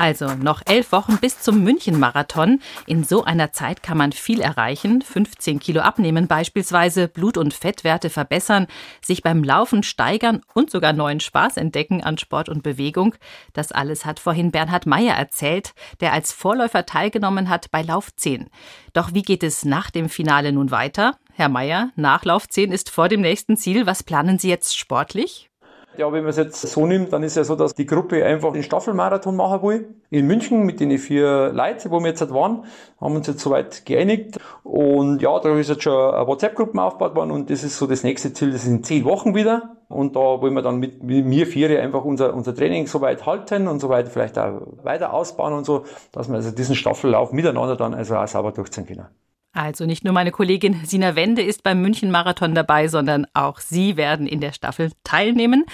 Also 0.00 0.34
noch 0.34 0.62
elf 0.64 0.92
Wochen 0.92 1.18
bis 1.18 1.42
zum 1.42 1.62
München-Marathon. 1.62 2.62
In 2.86 3.04
so 3.04 3.24
einer 3.24 3.52
Zeit 3.52 3.82
kann 3.82 3.98
man 3.98 4.12
viel 4.12 4.40
erreichen. 4.40 5.02
15 5.02 5.60
Kilo 5.60 5.82
abnehmen 5.82 6.26
beispielsweise, 6.26 7.06
Blut- 7.06 7.36
und 7.36 7.52
Fettwerte 7.52 8.08
verbessern, 8.08 8.66
sich 9.04 9.22
beim 9.22 9.44
Laufen 9.44 9.82
steigern 9.82 10.40
und 10.54 10.70
sogar 10.70 10.94
neuen 10.94 11.20
Spaß 11.20 11.58
entdecken 11.58 12.02
an 12.02 12.16
Sport 12.16 12.48
und 12.48 12.62
Bewegung. 12.62 13.14
Das 13.52 13.72
alles 13.72 14.06
hat 14.06 14.20
vorhin 14.20 14.52
Bernhard 14.52 14.86
Meyer 14.86 15.16
erzählt, 15.16 15.74
der 16.00 16.14
als 16.14 16.32
Vorläufer 16.32 16.86
teilgenommen 16.86 17.50
hat 17.50 17.70
bei 17.70 17.82
Lauf 17.82 18.08
10. 18.16 18.48
Doch 18.94 19.12
wie 19.12 19.20
geht 19.20 19.42
es 19.42 19.66
nach 19.66 19.90
dem 19.90 20.08
Finale 20.08 20.52
nun 20.52 20.70
weiter? 20.70 21.18
Herr 21.34 21.50
Meyer, 21.50 21.90
Nachlauf 21.94 22.48
10 22.48 22.72
ist 22.72 22.88
vor 22.88 23.10
dem 23.10 23.20
nächsten 23.20 23.58
Ziel. 23.58 23.84
Was 23.84 24.02
planen 24.02 24.38
Sie 24.38 24.48
jetzt 24.48 24.78
sportlich? 24.78 25.49
Ja, 25.96 26.12
wenn 26.12 26.22
man 26.22 26.30
es 26.30 26.36
jetzt 26.36 26.60
so 26.60 26.86
nimmt, 26.86 27.12
dann 27.12 27.24
ist 27.24 27.36
ja 27.36 27.42
so, 27.42 27.56
dass 27.56 27.74
die 27.74 27.84
Gruppe 27.84 28.24
einfach 28.24 28.52
den 28.52 28.62
Staffelmarathon 28.62 29.34
machen 29.34 29.62
will. 29.62 29.94
In 30.08 30.26
München 30.26 30.64
mit 30.64 30.78
den 30.78 30.96
vier 30.98 31.50
Leuten, 31.52 31.90
wo 31.90 31.98
wir 31.98 32.08
jetzt 32.08 32.20
halt 32.20 32.32
waren, 32.32 32.64
haben 33.00 33.16
uns 33.16 33.26
jetzt 33.26 33.40
soweit 33.40 33.84
geeinigt. 33.84 34.38
Und 34.62 35.20
ja, 35.20 35.38
da 35.40 35.54
ist 35.56 35.68
jetzt 35.68 35.82
schon 35.82 36.14
eine 36.14 36.26
WhatsApp-Gruppe 36.26 36.80
aufgebaut 36.80 37.16
worden 37.16 37.32
und 37.32 37.50
das 37.50 37.64
ist 37.64 37.76
so 37.76 37.86
das 37.86 38.04
nächste 38.04 38.32
Ziel, 38.32 38.52
das 38.52 38.62
ist 38.62 38.68
in 38.68 38.84
zehn 38.84 39.04
Wochen 39.04 39.34
wieder. 39.34 39.76
Und 39.88 40.14
da 40.14 40.20
wollen 40.20 40.54
wir 40.54 40.62
dann 40.62 40.78
mit, 40.78 41.02
mir 41.02 41.46
vier 41.46 41.82
einfach 41.82 42.04
unser, 42.04 42.34
unser 42.34 42.54
Training 42.54 42.86
so 42.86 43.00
weit 43.00 43.26
halten 43.26 43.66
und 43.66 43.80
so 43.80 43.88
weit 43.88 44.08
vielleicht 44.08 44.38
auch 44.38 44.62
weiter 44.84 45.12
ausbauen 45.12 45.52
und 45.52 45.66
so, 45.66 45.84
dass 46.12 46.28
wir 46.28 46.36
also 46.36 46.52
diesen 46.52 46.76
Staffellauf 46.76 47.32
miteinander 47.32 47.74
dann 47.74 47.94
also 47.94 48.16
auch 48.16 48.28
sauber 48.28 48.52
durchziehen 48.52 48.86
können. 48.86 49.06
Also 49.52 49.84
nicht 49.84 50.04
nur 50.04 50.12
meine 50.12 50.30
Kollegin 50.30 50.84
Sina 50.84 51.16
Wende 51.16 51.42
ist 51.42 51.64
beim 51.64 51.82
München-Marathon 51.82 52.54
dabei, 52.54 52.86
sondern 52.86 53.26
auch 53.34 53.58
Sie 53.58 53.96
werden 53.96 54.28
in 54.28 54.40
der 54.40 54.52
Staffel 54.52 54.92
teilnehmen. 55.02 55.64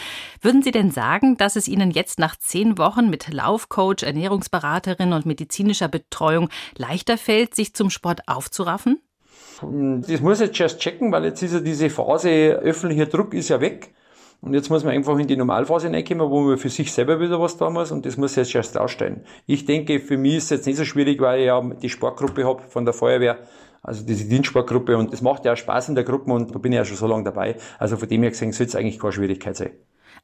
Würden 0.41 0.63
Sie 0.63 0.71
denn 0.71 0.91
sagen, 0.91 1.37
dass 1.37 1.57
es 1.57 1.69
Ihnen 1.69 1.91
jetzt 1.91 2.19
nach 2.19 2.37
zehn 2.37 2.79
Wochen 2.79 3.11
mit 3.11 3.31
Laufcoach, 3.31 4.03
Ernährungsberaterin 4.03 5.13
und 5.13 5.27
medizinischer 5.27 5.89
Betreuung 5.89 6.49
leichter 6.79 7.19
fällt, 7.19 7.55
sich 7.55 7.75
zum 7.75 7.91
Sport 7.91 8.23
aufzuraffen? 8.29 9.03
Das 9.61 10.21
muss 10.23 10.41
ich 10.41 10.47
jetzt 10.49 10.61
erst 10.61 10.81
checken, 10.81 11.13
weil 11.13 11.27
jetzt 11.27 11.43
ist 11.43 11.53
ja 11.53 11.61
diese 11.61 11.91
Phase 11.91 12.29
öffentlicher 12.63 13.07
Druck 13.07 13.35
ist 13.35 13.51
ja 13.51 13.61
weg. 13.61 13.95
Und 14.41 14.55
jetzt 14.55 14.71
muss 14.71 14.85
man 14.85 14.95
einfach 14.95 15.19
in 15.19 15.27
die 15.27 15.37
Normalphase 15.37 15.91
reinkommen, 15.91 16.31
wo 16.31 16.43
man 16.43 16.59
für 16.59 16.69
sich 16.69 16.93
selber 16.93 17.21
wieder 17.21 17.41
was 17.41 17.57
da 17.57 17.71
muss 17.71 17.91
und 17.91 18.07
das 18.07 18.17
muss 18.17 18.37
jetzt 18.37 18.55
erst 18.55 18.77
rausstellen. 18.77 19.25
Ich 19.47 19.65
denke, 19.65 19.99
für 19.99 20.19
mich 20.19 20.37
ist 20.37 20.45
es 20.45 20.51
jetzt 20.51 20.67
nicht 20.67 20.77
so 20.77 20.85
schwierig, 20.85 21.21
weil 21.21 21.41
ich 21.41 21.47
ja 21.47 21.61
die 21.61 21.89
Sportgruppe 21.89 22.45
habe 22.45 22.63
von 22.63 22.85
der 22.85 22.95
Feuerwehr, 22.95 23.39
also 23.87 24.05
diese 24.05 24.25
Dienstsportgruppe 24.29 24.99
und 24.99 25.15
es 25.15 25.23
macht 25.23 25.45
ja 25.45 25.53
auch 25.53 25.57
Spaß 25.57 25.91
in 25.91 25.95
der 25.95 26.03
Gruppe 26.03 26.33
und 26.33 26.53
da 26.53 26.59
bin 26.59 26.73
ich 26.73 26.77
ja 26.77 26.85
schon 26.85 26.97
so 26.97 27.07
lange 27.07 27.23
dabei. 27.23 27.57
Also 27.79 27.97
von 27.97 28.09
dem 28.09 28.23
her 28.23 28.31
gesehen 28.31 28.53
soll 28.53 28.67
es 28.67 28.75
eigentlich 28.75 28.99
keine 28.99 29.13
Schwierigkeit 29.13 29.57
sein. 29.57 29.71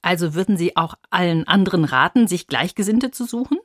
Also 0.03 0.35
würden 0.35 0.57
Sie 0.57 0.77
auch 0.77 0.95
allen 1.11 1.47
anderen 1.47 1.85
raten, 1.85 2.27
sich 2.27 2.49
Gleichgesinnte 2.49 3.13
zu 3.13 3.25
suchen? 3.25 3.59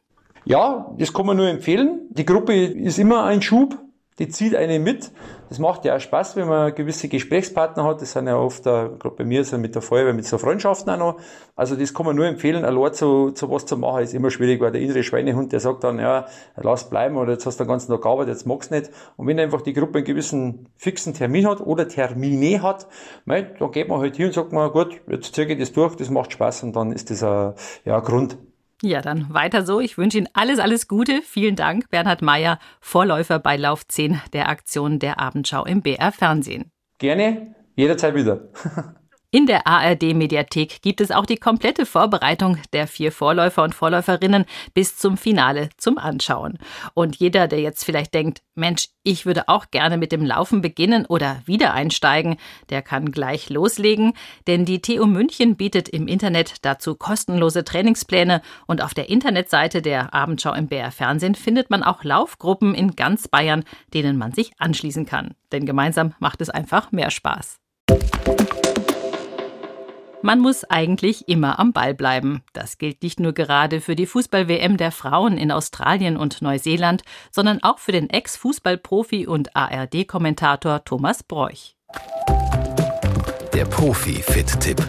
Ja, 0.45 0.93
das 0.99 1.13
kann 1.13 1.25
man 1.25 1.35
nur 1.35 1.49
empfehlen. 1.49 2.01
Die 2.09 2.25
Gruppe 2.25 2.53
ist 2.53 2.99
immer 2.99 3.23
ein 3.23 3.41
Schub. 3.41 3.79
Die 4.19 4.29
zieht 4.29 4.55
einen 4.55 4.83
mit. 4.83 5.11
Das 5.49 5.59
macht 5.59 5.85
ja 5.85 5.95
auch 5.95 5.99
Spaß, 5.99 6.35
wenn 6.35 6.47
man 6.47 6.73
gewisse 6.73 7.07
Gesprächspartner 7.07 7.83
hat. 7.83 8.01
Das 8.01 8.13
sind 8.13 8.27
ja 8.27 8.35
oft, 8.37 8.63
gerade 8.63 9.15
bei 9.15 9.23
mir, 9.23 9.43
so 9.43 9.57
mit 9.57 9.75
der 9.75 9.81
Feuerwehr, 9.81 10.13
mit 10.13 10.25
so 10.25 10.37
Freundschaften 10.37 10.91
auch 10.93 10.97
noch. 10.97 11.19
Also 11.55 11.75
das 11.75 11.93
kann 11.93 12.05
man 12.05 12.15
nur 12.15 12.25
empfehlen. 12.25 12.65
Allein 12.65 12.93
zu, 12.93 13.31
zu 13.31 13.49
was 13.49 13.65
zu 13.65 13.77
machen 13.77 14.03
ist 14.03 14.13
immer 14.13 14.31
schwierig, 14.31 14.59
weil 14.59 14.71
der 14.71 14.81
innere 14.81 15.03
Schweinehund, 15.03 15.53
der 15.53 15.59
sagt 15.59 15.83
dann, 15.83 15.99
ja, 15.99 16.25
lass 16.55 16.89
bleiben 16.89 17.15
oder 17.17 17.33
jetzt 17.33 17.45
hast 17.45 17.59
du 17.59 17.63
den 17.63 17.69
ganzen 17.69 17.91
Tag 17.91 18.01
gearbeitet, 18.01 18.33
jetzt 18.33 18.47
magst 18.47 18.71
du 18.71 18.75
nicht. 18.75 18.91
Und 19.15 19.27
wenn 19.27 19.39
einfach 19.39 19.61
die 19.61 19.73
Gruppe 19.73 19.99
einen 19.99 20.05
gewissen 20.05 20.67
fixen 20.77 21.13
Termin 21.13 21.47
hat 21.47 21.61
oder 21.61 21.87
Termine 21.87 22.61
hat, 22.61 22.87
dann 23.25 23.71
geht 23.71 23.87
man 23.87 23.99
halt 23.99 24.15
hier 24.15 24.27
und 24.27 24.33
sagt 24.33 24.51
man, 24.51 24.71
gut, 24.71 24.99
jetzt 25.07 25.35
ziehe 25.35 25.47
ich 25.47 25.59
das 25.59 25.71
durch, 25.71 25.95
das 25.95 26.09
macht 26.09 26.31
Spaß 26.31 26.63
und 26.63 26.75
dann 26.75 26.91
ist 26.91 27.11
das 27.11 27.23
ein, 27.23 27.53
ja, 27.85 27.99
Grund. 27.99 28.37
Ja, 28.81 29.01
dann 29.01 29.33
weiter 29.33 29.65
so. 29.65 29.79
Ich 29.79 29.97
wünsche 29.97 30.19
Ihnen 30.19 30.29
alles, 30.33 30.59
alles 30.59 30.87
Gute. 30.87 31.21
Vielen 31.23 31.55
Dank, 31.55 31.89
Bernhard 31.89 32.21
Meyer, 32.21 32.59
Vorläufer 32.79 33.39
bei 33.39 33.57
Lauf 33.57 33.87
10 33.87 34.21
der 34.33 34.49
Aktion 34.49 34.99
der 34.99 35.19
Abendschau 35.19 35.65
im 35.65 35.81
BR 35.81 36.11
Fernsehen. 36.11 36.71
Gerne, 36.99 37.55
jederzeit 37.75 38.13
wieder. 38.15 38.49
In 39.29 39.45
der 39.45 39.67
ARD-Mediathek 39.67 40.81
gibt 40.81 41.01
es 41.01 41.11
auch 41.11 41.25
die 41.25 41.35
komplette 41.35 41.85
Vorbereitung 41.85 42.59
der 42.71 42.87
vier 42.87 43.11
Vorläufer 43.11 43.61
und 43.61 43.75
Vorläuferinnen 43.75 44.45
bis 44.73 44.95
zum 44.95 45.17
Finale 45.17 45.67
zum 45.75 45.97
Anschauen. 45.97 46.57
Und 46.93 47.17
jeder, 47.17 47.49
der 47.49 47.59
jetzt 47.59 47.83
vielleicht 47.83 48.13
denkt, 48.13 48.41
Mensch, 48.55 48.87
ich 49.03 49.25
würde 49.25 49.49
auch 49.49 49.69
gerne 49.69 49.97
mit 49.97 50.13
dem 50.13 50.23
Laufen 50.23 50.61
beginnen 50.61 51.05
oder 51.05 51.41
wieder 51.45 51.73
einsteigen, 51.73 52.37
der 52.69 52.81
kann 52.81 53.11
gleich 53.11 53.49
loslegen, 53.49 54.13
denn 54.47 54.63
die 54.63 54.81
TU 54.81 55.05
München 55.05 55.57
bietet 55.57 55.89
im 55.89 56.07
Internet 56.07 56.63
dazu 56.63 56.95
kostenlose 56.95 57.65
Trainingspläne 57.65 58.41
und 58.65 58.81
auf 58.81 58.93
der 58.93 59.09
Internetseite 59.09 59.81
der 59.81 60.13
Abendschau 60.13 60.53
im 60.53 60.69
BR 60.69 60.91
Fernsehen 60.91 61.35
findet 61.35 61.69
man 61.69 61.83
auch 61.83 62.05
Laufgruppen 62.05 62.73
in 62.73 62.95
ganz 62.95 63.27
Bayern, 63.27 63.65
denen 63.93 64.17
man 64.17 64.31
sich 64.31 64.53
anschließen 64.57 65.05
kann. 65.05 65.33
Denn 65.51 65.65
gemeinsam 65.65 66.13
macht 66.19 66.39
es 66.39 66.49
einfach 66.49 66.93
mehr 66.93 67.11
Spaß. 67.11 67.59
Man 70.27 70.41
muss 70.41 70.65
eigentlich 70.65 71.29
immer 71.29 71.57
am 71.57 71.71
Ball 71.71 71.93
bleiben. 71.93 72.41
Das 72.51 72.77
gilt 72.77 73.01
nicht 73.01 73.17
nur 73.17 73.31
gerade 73.31 73.79
für 73.79 73.95
die 73.95 74.05
Fußball-WM 74.05 74.75
der 74.75 74.91
Frauen 74.91 75.37
in 75.37 75.53
Australien 75.53 76.17
und 76.17 76.41
Neuseeland, 76.41 77.03
sondern 77.31 77.63
auch 77.63 77.79
für 77.79 77.93
den 77.93 78.09
Ex-Fußballprofi 78.09 79.25
und 79.25 79.55
ARD-Kommentator 79.55 80.83
Thomas 80.83 81.23
Broich. 81.23 81.77
Der 83.53 83.63
Profi-Fit-Tipp. 83.63 84.85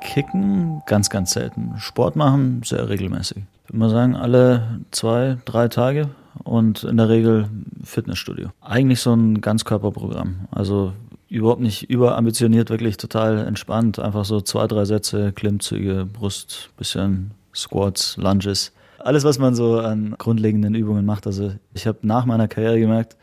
Kicken 0.00 0.82
ganz, 0.86 1.08
ganz 1.08 1.30
selten. 1.30 1.74
Sport 1.78 2.16
machen 2.16 2.62
sehr 2.64 2.88
regelmäßig. 2.88 3.36
Ich 3.66 3.70
würde 3.70 3.78
mal 3.78 3.90
sagen, 3.90 4.16
alle 4.16 4.80
zwei, 4.90 5.38
drei 5.44 5.68
Tage 5.68 6.08
und 6.42 6.82
in 6.82 6.96
der 6.96 7.08
Regel 7.08 7.48
Fitnessstudio. 7.84 8.48
Eigentlich 8.60 8.98
so 8.98 9.14
ein 9.14 9.40
Ganzkörperprogramm. 9.40 10.48
Also 10.50 10.92
überhaupt 11.28 11.60
nicht 11.60 11.90
überambitioniert, 11.90 12.70
wirklich 12.70 12.96
total 12.96 13.38
entspannt. 13.46 13.98
Einfach 13.98 14.24
so 14.24 14.40
zwei, 14.40 14.66
drei 14.66 14.84
Sätze, 14.84 15.32
Klimmzüge, 15.32 16.06
Brust, 16.06 16.70
bisschen 16.76 17.32
Squats, 17.54 18.16
Lunges. 18.16 18.72
Alles, 18.98 19.24
was 19.24 19.38
man 19.38 19.54
so 19.54 19.78
an 19.78 20.14
grundlegenden 20.18 20.74
Übungen 20.74 21.04
macht. 21.04 21.26
Also 21.26 21.52
ich 21.74 21.86
habe 21.86 21.98
nach 22.02 22.26
meiner 22.26 22.48
Karriere 22.48 22.78
gemerkt, 22.78 23.16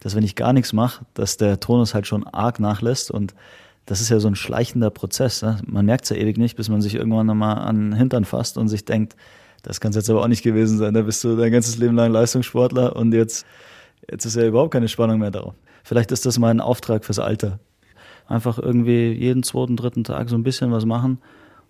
dass 0.00 0.14
wenn 0.14 0.24
ich 0.24 0.36
gar 0.36 0.52
nichts 0.52 0.72
mache, 0.72 1.04
dass 1.14 1.36
der 1.36 1.60
Tonus 1.60 1.94
halt 1.94 2.06
schon 2.06 2.26
arg 2.26 2.60
nachlässt 2.60 3.10
und 3.10 3.34
das 3.86 4.00
ist 4.00 4.08
ja 4.08 4.20
so 4.20 4.28
ein 4.28 4.36
schleichender 4.36 4.90
Prozess. 4.90 5.42
Ne? 5.42 5.58
Man 5.66 5.84
merkt 5.84 6.04
es 6.04 6.10
ja 6.10 6.16
ewig 6.16 6.38
nicht, 6.38 6.56
bis 6.56 6.68
man 6.68 6.80
sich 6.80 6.94
irgendwann 6.94 7.26
nochmal 7.26 7.58
an 7.58 7.90
den 7.90 7.92
Hintern 7.94 8.24
fasst 8.24 8.56
und 8.56 8.68
sich 8.68 8.84
denkt, 8.84 9.16
das 9.62 9.80
kann 9.80 9.90
es 9.90 9.96
jetzt 9.96 10.08
aber 10.08 10.22
auch 10.22 10.28
nicht 10.28 10.42
gewesen 10.42 10.78
sein. 10.78 10.94
Da 10.94 11.02
bist 11.02 11.22
du 11.24 11.36
dein 11.36 11.52
ganzes 11.52 11.76
Leben 11.76 11.96
lang 11.96 12.12
Leistungssportler 12.12 12.96
und 12.96 13.12
jetzt, 13.12 13.44
jetzt 14.10 14.24
ist 14.24 14.36
ja 14.36 14.46
überhaupt 14.46 14.72
keine 14.72 14.88
Spannung 14.88 15.18
mehr 15.18 15.30
darauf. 15.30 15.54
Vielleicht 15.82 16.12
ist 16.12 16.26
das 16.26 16.38
mein 16.38 16.60
Auftrag 16.60 17.04
fürs 17.04 17.18
Alter. 17.18 17.58
Einfach 18.26 18.58
irgendwie 18.58 19.12
jeden 19.12 19.42
zweiten, 19.42 19.76
dritten 19.76 20.04
Tag 20.04 20.28
so 20.28 20.36
ein 20.36 20.42
bisschen 20.42 20.70
was 20.72 20.84
machen. 20.84 21.18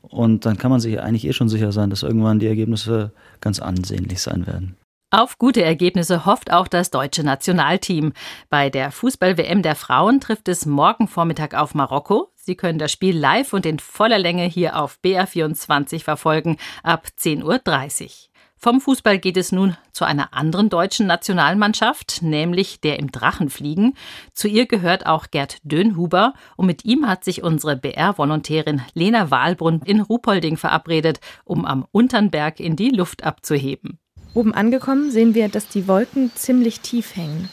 Und 0.02 0.46
dann 0.46 0.58
kann 0.58 0.70
man 0.70 0.80
sich 0.80 1.00
eigentlich 1.00 1.26
eh 1.26 1.32
schon 1.32 1.48
sicher 1.48 1.72
sein, 1.72 1.90
dass 1.90 2.02
irgendwann 2.02 2.38
die 2.38 2.46
Ergebnisse 2.46 3.12
ganz 3.40 3.60
ansehnlich 3.60 4.20
sein 4.20 4.46
werden. 4.46 4.76
Auf 5.12 5.38
gute 5.38 5.64
Ergebnisse 5.64 6.24
hofft 6.24 6.52
auch 6.52 6.68
das 6.68 6.90
deutsche 6.90 7.24
Nationalteam. 7.24 8.12
Bei 8.48 8.70
der 8.70 8.92
Fußball-WM 8.92 9.60
der 9.62 9.74
Frauen 9.74 10.20
trifft 10.20 10.46
es 10.46 10.66
morgen 10.66 11.08
Vormittag 11.08 11.54
auf 11.54 11.74
Marokko. 11.74 12.30
Sie 12.36 12.54
können 12.54 12.78
das 12.78 12.92
Spiel 12.92 13.18
live 13.18 13.52
und 13.52 13.66
in 13.66 13.80
voller 13.80 14.20
Länge 14.20 14.44
hier 14.44 14.80
auf 14.80 14.98
BR24 15.04 16.04
verfolgen 16.04 16.58
ab 16.84 17.08
10.30 17.18 17.44
Uhr. 17.44 18.29
Vom 18.62 18.82
Fußball 18.82 19.18
geht 19.18 19.38
es 19.38 19.52
nun 19.52 19.78
zu 19.90 20.04
einer 20.04 20.34
anderen 20.34 20.68
deutschen 20.68 21.06
Nationalmannschaft, 21.06 22.20
nämlich 22.20 22.78
der 22.82 22.98
im 22.98 23.10
Drachenfliegen. 23.10 23.94
Zu 24.34 24.48
ihr 24.48 24.66
gehört 24.66 25.06
auch 25.06 25.28
Gerd 25.30 25.56
Dönhuber 25.62 26.34
und 26.58 26.66
mit 26.66 26.84
ihm 26.84 27.08
hat 27.08 27.24
sich 27.24 27.42
unsere 27.42 27.74
BR-Volontärin 27.76 28.82
Lena 28.92 29.30
Wahlbrunn 29.30 29.80
in 29.86 30.02
Ruhpolding 30.02 30.58
verabredet, 30.58 31.20
um 31.44 31.64
am 31.64 31.86
Unternberg 31.90 32.60
in 32.60 32.76
die 32.76 32.90
Luft 32.90 33.24
abzuheben. 33.24 33.98
Oben 34.34 34.52
angekommen 34.52 35.10
sehen 35.10 35.34
wir, 35.34 35.48
dass 35.48 35.68
die 35.68 35.88
Wolken 35.88 36.30
ziemlich 36.34 36.80
tief 36.80 37.16
hängen. 37.16 37.48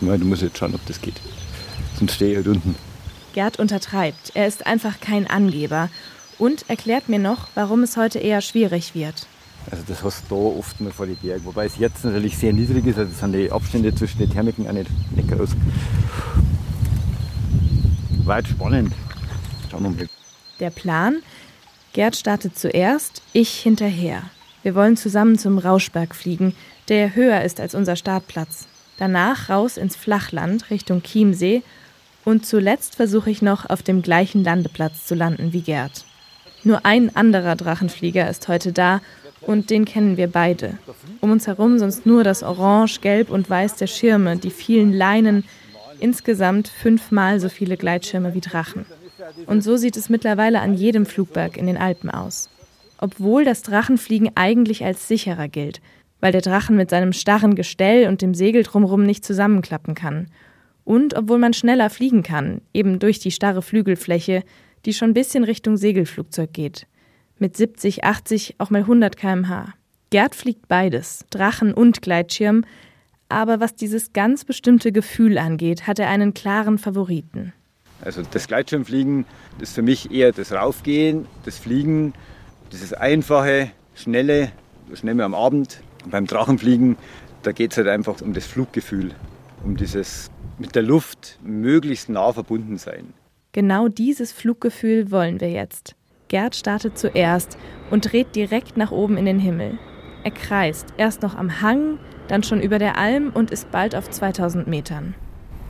Ja, 0.00 0.16
du 0.16 0.24
musst 0.24 0.40
jetzt 0.40 0.56
schauen, 0.56 0.74
ob 0.74 0.86
das 0.86 1.02
geht. 1.02 1.20
Sonst 1.98 2.14
stehe 2.14 2.30
ich 2.30 2.36
halt 2.38 2.48
unten. 2.48 2.74
Gerd 3.34 3.58
untertreibt. 3.58 4.32
Er 4.32 4.46
ist 4.46 4.66
einfach 4.66 4.98
kein 5.00 5.28
Angeber 5.28 5.90
und 6.38 6.70
erklärt 6.70 7.10
mir 7.10 7.18
noch, 7.18 7.48
warum 7.54 7.82
es 7.82 7.98
heute 7.98 8.18
eher 8.18 8.40
schwierig 8.40 8.94
wird. 8.94 9.26
Also 9.70 9.84
das 9.86 10.02
hast 10.02 10.24
du 10.30 10.34
da 10.34 10.58
oft 10.58 10.80
mal 10.80 10.92
vor 10.92 11.06
die 11.06 11.14
Berge, 11.14 11.44
wobei 11.44 11.66
es 11.66 11.76
jetzt 11.78 12.04
natürlich 12.04 12.38
sehr 12.38 12.52
niedrig 12.52 12.86
ist, 12.86 12.98
also 12.98 13.12
sind 13.12 13.32
die 13.32 13.50
Abstände 13.50 13.94
zwischen 13.94 14.18
den 14.18 14.30
Thermiken 14.30 14.66
auch 14.66 14.72
nicht, 14.72 14.90
nicht 15.14 15.30
groß. 15.30 15.50
Weit 18.24 18.48
spannend. 18.48 18.94
Schauen 19.70 19.82
wir 19.82 19.90
mal. 19.90 20.08
Der 20.60 20.70
Plan? 20.70 21.18
Gerd 21.92 22.16
startet 22.16 22.58
zuerst, 22.58 23.22
ich 23.32 23.50
hinterher. 23.60 24.22
Wir 24.62 24.74
wollen 24.74 24.96
zusammen 24.96 25.38
zum 25.38 25.58
Rauschberg 25.58 26.14
fliegen, 26.14 26.54
der 26.88 27.14
höher 27.14 27.42
ist 27.42 27.60
als 27.60 27.74
unser 27.74 27.96
Startplatz. 27.96 28.66
Danach 28.96 29.48
raus 29.48 29.76
ins 29.76 29.96
Flachland 29.96 30.70
Richtung 30.70 31.02
Chiemsee 31.02 31.62
und 32.24 32.44
zuletzt 32.44 32.96
versuche 32.96 33.30
ich 33.30 33.42
noch 33.42 33.68
auf 33.68 33.82
dem 33.82 34.02
gleichen 34.02 34.44
Landeplatz 34.44 35.06
zu 35.06 35.14
landen 35.14 35.52
wie 35.52 35.62
Gerd. 35.62 36.04
Nur 36.64 36.84
ein 36.84 37.14
anderer 37.14 37.54
Drachenflieger 37.56 38.28
ist 38.28 38.48
heute 38.48 38.72
da 38.72 39.00
und 39.48 39.70
den 39.70 39.86
kennen 39.86 40.18
wir 40.18 40.26
beide. 40.26 40.76
Um 41.22 41.30
uns 41.30 41.46
herum 41.46 41.78
sonst 41.78 42.04
nur 42.04 42.22
das 42.22 42.42
Orange, 42.42 43.00
Gelb 43.00 43.30
und 43.30 43.48
Weiß 43.48 43.76
der 43.76 43.86
Schirme, 43.86 44.36
die 44.36 44.50
vielen 44.50 44.92
Leinen, 44.92 45.42
insgesamt 46.00 46.68
fünfmal 46.68 47.40
so 47.40 47.48
viele 47.48 47.78
Gleitschirme 47.78 48.34
wie 48.34 48.42
Drachen. 48.42 48.84
Und 49.46 49.62
so 49.64 49.78
sieht 49.78 49.96
es 49.96 50.10
mittlerweile 50.10 50.60
an 50.60 50.74
jedem 50.74 51.06
Flugberg 51.06 51.56
in 51.56 51.66
den 51.66 51.78
Alpen 51.78 52.10
aus. 52.10 52.50
Obwohl 52.98 53.46
das 53.46 53.62
Drachenfliegen 53.62 54.32
eigentlich 54.34 54.84
als 54.84 55.08
sicherer 55.08 55.48
gilt, 55.48 55.80
weil 56.20 56.32
der 56.32 56.42
Drachen 56.42 56.76
mit 56.76 56.90
seinem 56.90 57.14
starren 57.14 57.54
Gestell 57.54 58.06
und 58.06 58.20
dem 58.20 58.34
Segel 58.34 58.64
drumherum 58.64 59.02
nicht 59.02 59.24
zusammenklappen 59.24 59.94
kann. 59.94 60.26
Und 60.84 61.14
obwohl 61.16 61.38
man 61.38 61.54
schneller 61.54 61.88
fliegen 61.88 62.22
kann, 62.22 62.60
eben 62.74 62.98
durch 62.98 63.18
die 63.18 63.30
starre 63.30 63.62
Flügelfläche, 63.62 64.42
die 64.84 64.92
schon 64.92 65.10
ein 65.10 65.14
bisschen 65.14 65.44
Richtung 65.44 65.78
Segelflugzeug 65.78 66.52
geht 66.52 66.86
mit 67.40 67.56
70, 67.56 68.04
80, 68.04 68.56
auch 68.58 68.70
mal 68.70 68.82
100 68.82 69.16
km/h. 69.16 69.74
Gerd 70.10 70.34
fliegt 70.34 70.68
beides, 70.68 71.24
Drachen 71.30 71.74
und 71.74 72.00
Gleitschirm, 72.02 72.64
aber 73.28 73.60
was 73.60 73.74
dieses 73.74 74.12
ganz 74.12 74.44
bestimmte 74.44 74.90
Gefühl 74.90 75.36
angeht, 75.36 75.86
hat 75.86 75.98
er 75.98 76.08
einen 76.08 76.32
klaren 76.32 76.78
Favoriten. 76.78 77.52
Also 78.00 78.22
das 78.30 78.46
Gleitschirmfliegen 78.46 79.26
ist 79.60 79.74
für 79.74 79.82
mich 79.82 80.10
eher 80.10 80.32
das 80.32 80.52
Raufgehen, 80.52 81.26
das 81.44 81.58
Fliegen, 81.58 82.14
dieses 82.72 82.92
einfache, 82.92 83.70
schnelle, 83.94 84.52
schnell 84.94 85.14
mehr 85.14 85.26
am 85.26 85.34
Abend. 85.34 85.80
Und 86.04 86.12
beim 86.12 86.26
Drachenfliegen, 86.26 86.96
da 87.42 87.52
geht 87.52 87.72
es 87.72 87.76
halt 87.76 87.88
einfach 87.88 88.20
um 88.22 88.32
das 88.32 88.46
Fluggefühl, 88.46 89.14
um 89.64 89.76
dieses 89.76 90.30
mit 90.58 90.74
der 90.74 90.82
Luft 90.82 91.38
möglichst 91.42 92.08
nah 92.08 92.32
verbunden 92.32 92.78
sein. 92.78 93.12
Genau 93.52 93.88
dieses 93.88 94.32
Fluggefühl 94.32 95.10
wollen 95.10 95.40
wir 95.40 95.50
jetzt. 95.50 95.94
Gerd 96.28 96.54
startet 96.54 96.98
zuerst 96.98 97.58
und 97.90 98.12
dreht 98.12 98.36
direkt 98.36 98.76
nach 98.76 98.90
oben 98.90 99.16
in 99.16 99.24
den 99.24 99.38
Himmel. 99.38 99.78
Er 100.24 100.30
kreist, 100.30 100.92
erst 100.98 101.22
noch 101.22 101.34
am 101.34 101.62
Hang, 101.62 101.98
dann 102.28 102.42
schon 102.42 102.60
über 102.60 102.78
der 102.78 102.98
Alm 102.98 103.30
und 103.32 103.50
ist 103.50 103.70
bald 103.70 103.94
auf 103.94 104.10
2000 104.10 104.66
Metern. 104.68 105.14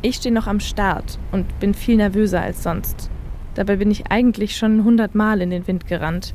Ich 0.02 0.16
stehe 0.16 0.34
noch 0.34 0.48
am 0.48 0.58
Start 0.58 1.18
und 1.30 1.60
bin 1.60 1.74
viel 1.74 1.96
nervöser 1.96 2.40
als 2.40 2.62
sonst. 2.64 3.08
Dabei 3.54 3.76
bin 3.76 3.90
ich 3.90 4.10
eigentlich 4.10 4.56
schon 4.56 4.78
100 4.78 5.14
Mal 5.14 5.40
in 5.40 5.50
den 5.50 5.66
Wind 5.66 5.86
gerannt. 5.86 6.34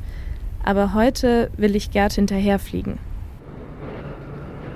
Aber 0.63 0.93
heute 0.93 1.51
will 1.57 1.75
ich 1.75 1.91
Gerd 1.91 2.13
hinterherfliegen. 2.13 2.99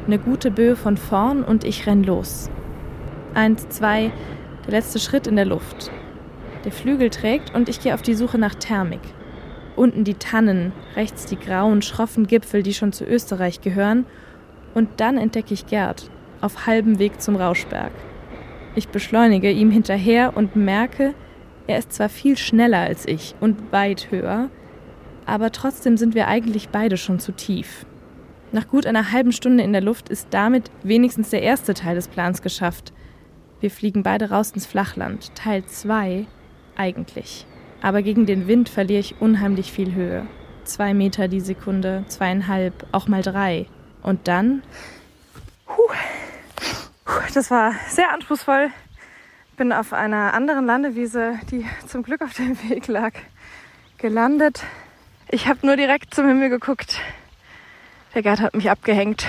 Eine 0.06 0.20
gute 0.20 0.52
Böe 0.52 0.76
von 0.76 0.98
vorn 0.98 1.44
und 1.44 1.64
ich 1.64 1.88
renn 1.88 2.04
los. 2.04 2.50
Eins, 3.34 3.68
zwei, 3.70 4.12
der 4.66 4.72
letzte 4.72 5.00
Schritt 5.00 5.28
in 5.28 5.36
der 5.36 5.46
Luft. 5.46 5.92
Der 6.66 6.72
Flügel 6.72 7.10
trägt 7.10 7.54
und 7.56 7.70
ich 7.70 7.80
gehe 7.82 7.94
auf 7.94 8.02
die 8.02 8.14
Suche 8.14 8.38
nach 8.38 8.56
Thermik. 8.56 9.02
Unten 9.78 10.04
die 10.04 10.16
Tannen, 10.16 10.74
rechts 10.96 11.28
die 11.28 11.38
grauen, 11.38 11.82
schroffen 11.82 12.28
Gipfel, 12.28 12.64
die 12.64 12.74
schon 12.74 12.92
zu 12.92 13.06
Österreich 13.06 13.62
gehören. 13.62 14.06
Und 14.74 14.90
dann 14.98 15.18
entdecke 15.18 15.54
ich 15.54 15.68
Gerd. 15.68 16.10
auf 16.42 16.68
halbem 16.68 17.00
Weg 17.00 17.22
zum 17.22 17.36
Rauschberg. 17.36 17.92
Ich 18.76 18.90
beschleunige 18.90 19.50
ihm 19.50 19.72
hinterher 19.72 20.38
und 20.38 20.56
merke, 20.56 21.16
er 21.66 21.80
ist 21.80 21.94
zwar 21.94 22.10
viel 22.10 22.38
schneller 22.38 22.80
als 22.80 23.08
ich 23.08 23.34
und 23.40 23.72
weit 23.72 24.12
höher, 24.12 24.50
aber 25.26 25.52
trotzdem 25.52 25.98
sind 25.98 26.14
wir 26.14 26.28
eigentlich 26.28 26.70
beide 26.70 26.96
schon 26.96 27.20
zu 27.20 27.32
tief. 27.32 27.88
Nach 28.52 28.68
gut 28.68 28.86
einer 28.86 29.12
halben 29.12 29.32
Stunde 29.32 29.64
in 29.64 29.74
der 29.74 29.82
Luft 29.82 30.10
ist 30.10 30.28
damit 30.30 30.72
wenigstens 30.84 31.32
der 31.32 31.42
erste 31.42 31.74
Teil 31.74 31.96
des 31.96 32.08
Plans 32.08 32.42
geschafft. 32.42 32.94
Wir 33.60 33.72
fliegen 33.72 34.04
beide 34.04 34.30
raus 34.30 34.52
ins 34.52 34.68
Flachland. 34.68 35.34
Teil 35.36 35.66
2 35.66 36.28
eigentlich. 36.76 37.46
Aber 37.82 38.02
gegen 38.02 38.26
den 38.26 38.48
Wind 38.48 38.70
verliere 38.70 39.00
ich 39.00 39.22
unheimlich 39.22 39.72
viel 39.72 39.94
Höhe. 39.94 40.28
Zwei 40.64 40.94
Meter 40.94 41.28
die 41.28 41.40
Sekunde, 41.40 42.04
zweieinhalb, 42.08 42.88
auch 42.92 43.08
mal 43.08 43.22
drei. 43.22 43.68
Und 44.02 44.28
dann. 44.28 44.64
Das 47.34 47.52
war 47.52 47.74
sehr 47.88 48.12
anspruchsvoll. 48.14 48.70
Bin 49.58 49.72
auf 49.72 49.94
einer 49.94 50.34
anderen 50.34 50.66
Landewiese, 50.66 51.40
die 51.52 51.66
zum 51.88 52.04
Glück 52.04 52.22
auf 52.22 52.34
dem 52.34 52.58
Weg 52.70 52.88
lag, 52.88 53.14
gelandet. 53.98 54.64
Ich 55.30 55.48
habe 55.48 55.66
nur 55.66 55.76
direkt 55.76 56.14
zum 56.14 56.28
Himmel 56.28 56.50
geguckt. 56.50 57.00
Der 58.14 58.24
Gerd 58.24 58.40
hat 58.40 58.56
mich 58.56 58.70
abgehängt. 58.70 59.26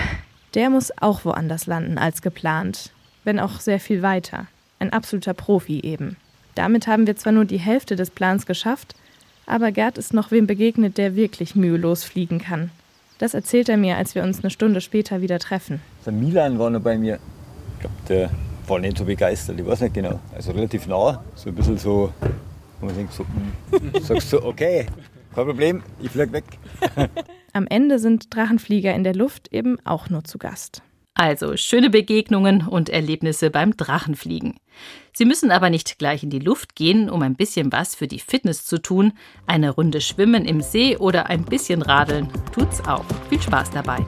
Der 0.55 0.71
muss 0.71 0.93
auch 1.01 1.25
woanders 1.25 1.67
landen 1.67 1.99
als 1.99 2.23
geplant, 2.23 2.93
wenn 3.25 3.41
auch 3.41 3.61
sehr 3.61 3.81
viel 3.81 4.03
weiter. 4.03 4.47
Ein 4.79 4.93
absoluter 4.93 5.35
Profi 5.35 5.81
eben. 5.81 6.17
Damit 6.59 6.89
haben 6.89 7.07
wir 7.07 7.15
zwar 7.15 7.33
nur 7.33 7.45
die 7.45 7.61
Hälfte 7.61 7.95
des 7.95 8.11
Plans 8.11 8.45
geschafft, 8.45 8.97
aber 9.47 9.71
Gerd 9.71 9.97
ist 9.97 10.13
noch 10.13 10.33
wem 10.33 10.49
begegnet, 10.49 10.99
der 10.99 11.15
wirklich 11.15 11.55
mühelos 11.55 12.03
fliegen 12.03 12.41
kann. 12.41 12.73
Das 13.19 13.33
erzählt 13.33 13.69
er 13.69 13.77
mir, 13.77 13.97
als 13.97 14.17
wir 14.17 14.25
uns 14.25 14.41
eine 14.41 14.51
Stunde 14.51 14.81
später 14.81 15.21
wieder 15.23 15.39
treffen. 15.39 15.81
Der 16.05 16.13
Milan 16.13 16.59
war 16.59 16.69
noch 16.69 16.81
bei 16.81 16.99
mir. 16.99 17.21
Ich 17.75 17.81
glaube, 17.83 17.95
der 18.09 18.31
war 18.67 18.81
nicht 18.81 18.99
so 18.99 19.05
begeistert, 19.05 19.61
ich 19.61 19.65
weiß 19.65 19.83
nicht 19.83 19.95
genau. 19.95 20.19
Also 20.35 20.51
relativ 20.51 20.89
nah, 20.89 21.23
so 21.37 21.51
ein 21.51 21.55
bisschen 21.55 21.79
so, 21.79 22.13
wo 22.81 22.87
man 22.87 22.97
denkt 22.97 23.13
so, 23.13 23.25
hm, 23.71 23.93
sagst 24.03 24.33
du, 24.33 24.45
okay, 24.45 24.87
kein 25.37 25.47
Problem, 25.47 25.83
ich 26.03 26.11
flieg 26.11 26.33
weg. 26.33 26.43
Am 27.53 27.69
Ende 27.69 28.01
sind 28.01 28.35
Drachenflieger 28.35 28.93
in 28.97 29.05
der 29.05 29.15
Luft 29.15 29.53
eben 29.53 29.79
auch 29.85 30.11
nur 30.11 30.25
zu 30.25 30.39
Gast. 30.39 30.83
Also 31.19 31.57
schöne 31.57 31.91
Begegnungen 31.91 32.69
und 32.69 32.89
Erlebnisse 32.89 33.51
beim 33.51 33.77
Drachenfliegen. 33.77 34.55
Sie 35.13 35.25
müssen 35.25 35.51
aber 35.51 35.69
nicht 35.69 35.99
gleich 35.99 36.23
in 36.23 36.31
die 36.31 36.39
Luft 36.39 36.77
gehen, 36.77 37.11
um 37.11 37.23
ein 37.23 37.35
bisschen 37.35 37.73
was 37.73 37.97
für 37.97 38.07
die 38.07 38.21
Fitness 38.21 38.65
zu 38.65 38.81
tun. 38.81 39.13
Eine 39.45 39.71
Runde 39.71 40.01
schwimmen 40.01 40.45
im 40.45 40.61
See 40.61 40.97
oder 40.97 41.27
ein 41.27 41.45
bisschen 41.45 41.83
radeln 41.83 42.29
tut's 42.53 42.81
auch. 42.87 43.05
Viel 43.29 43.43
Spaß 43.43 43.71
dabei. 43.73 44.07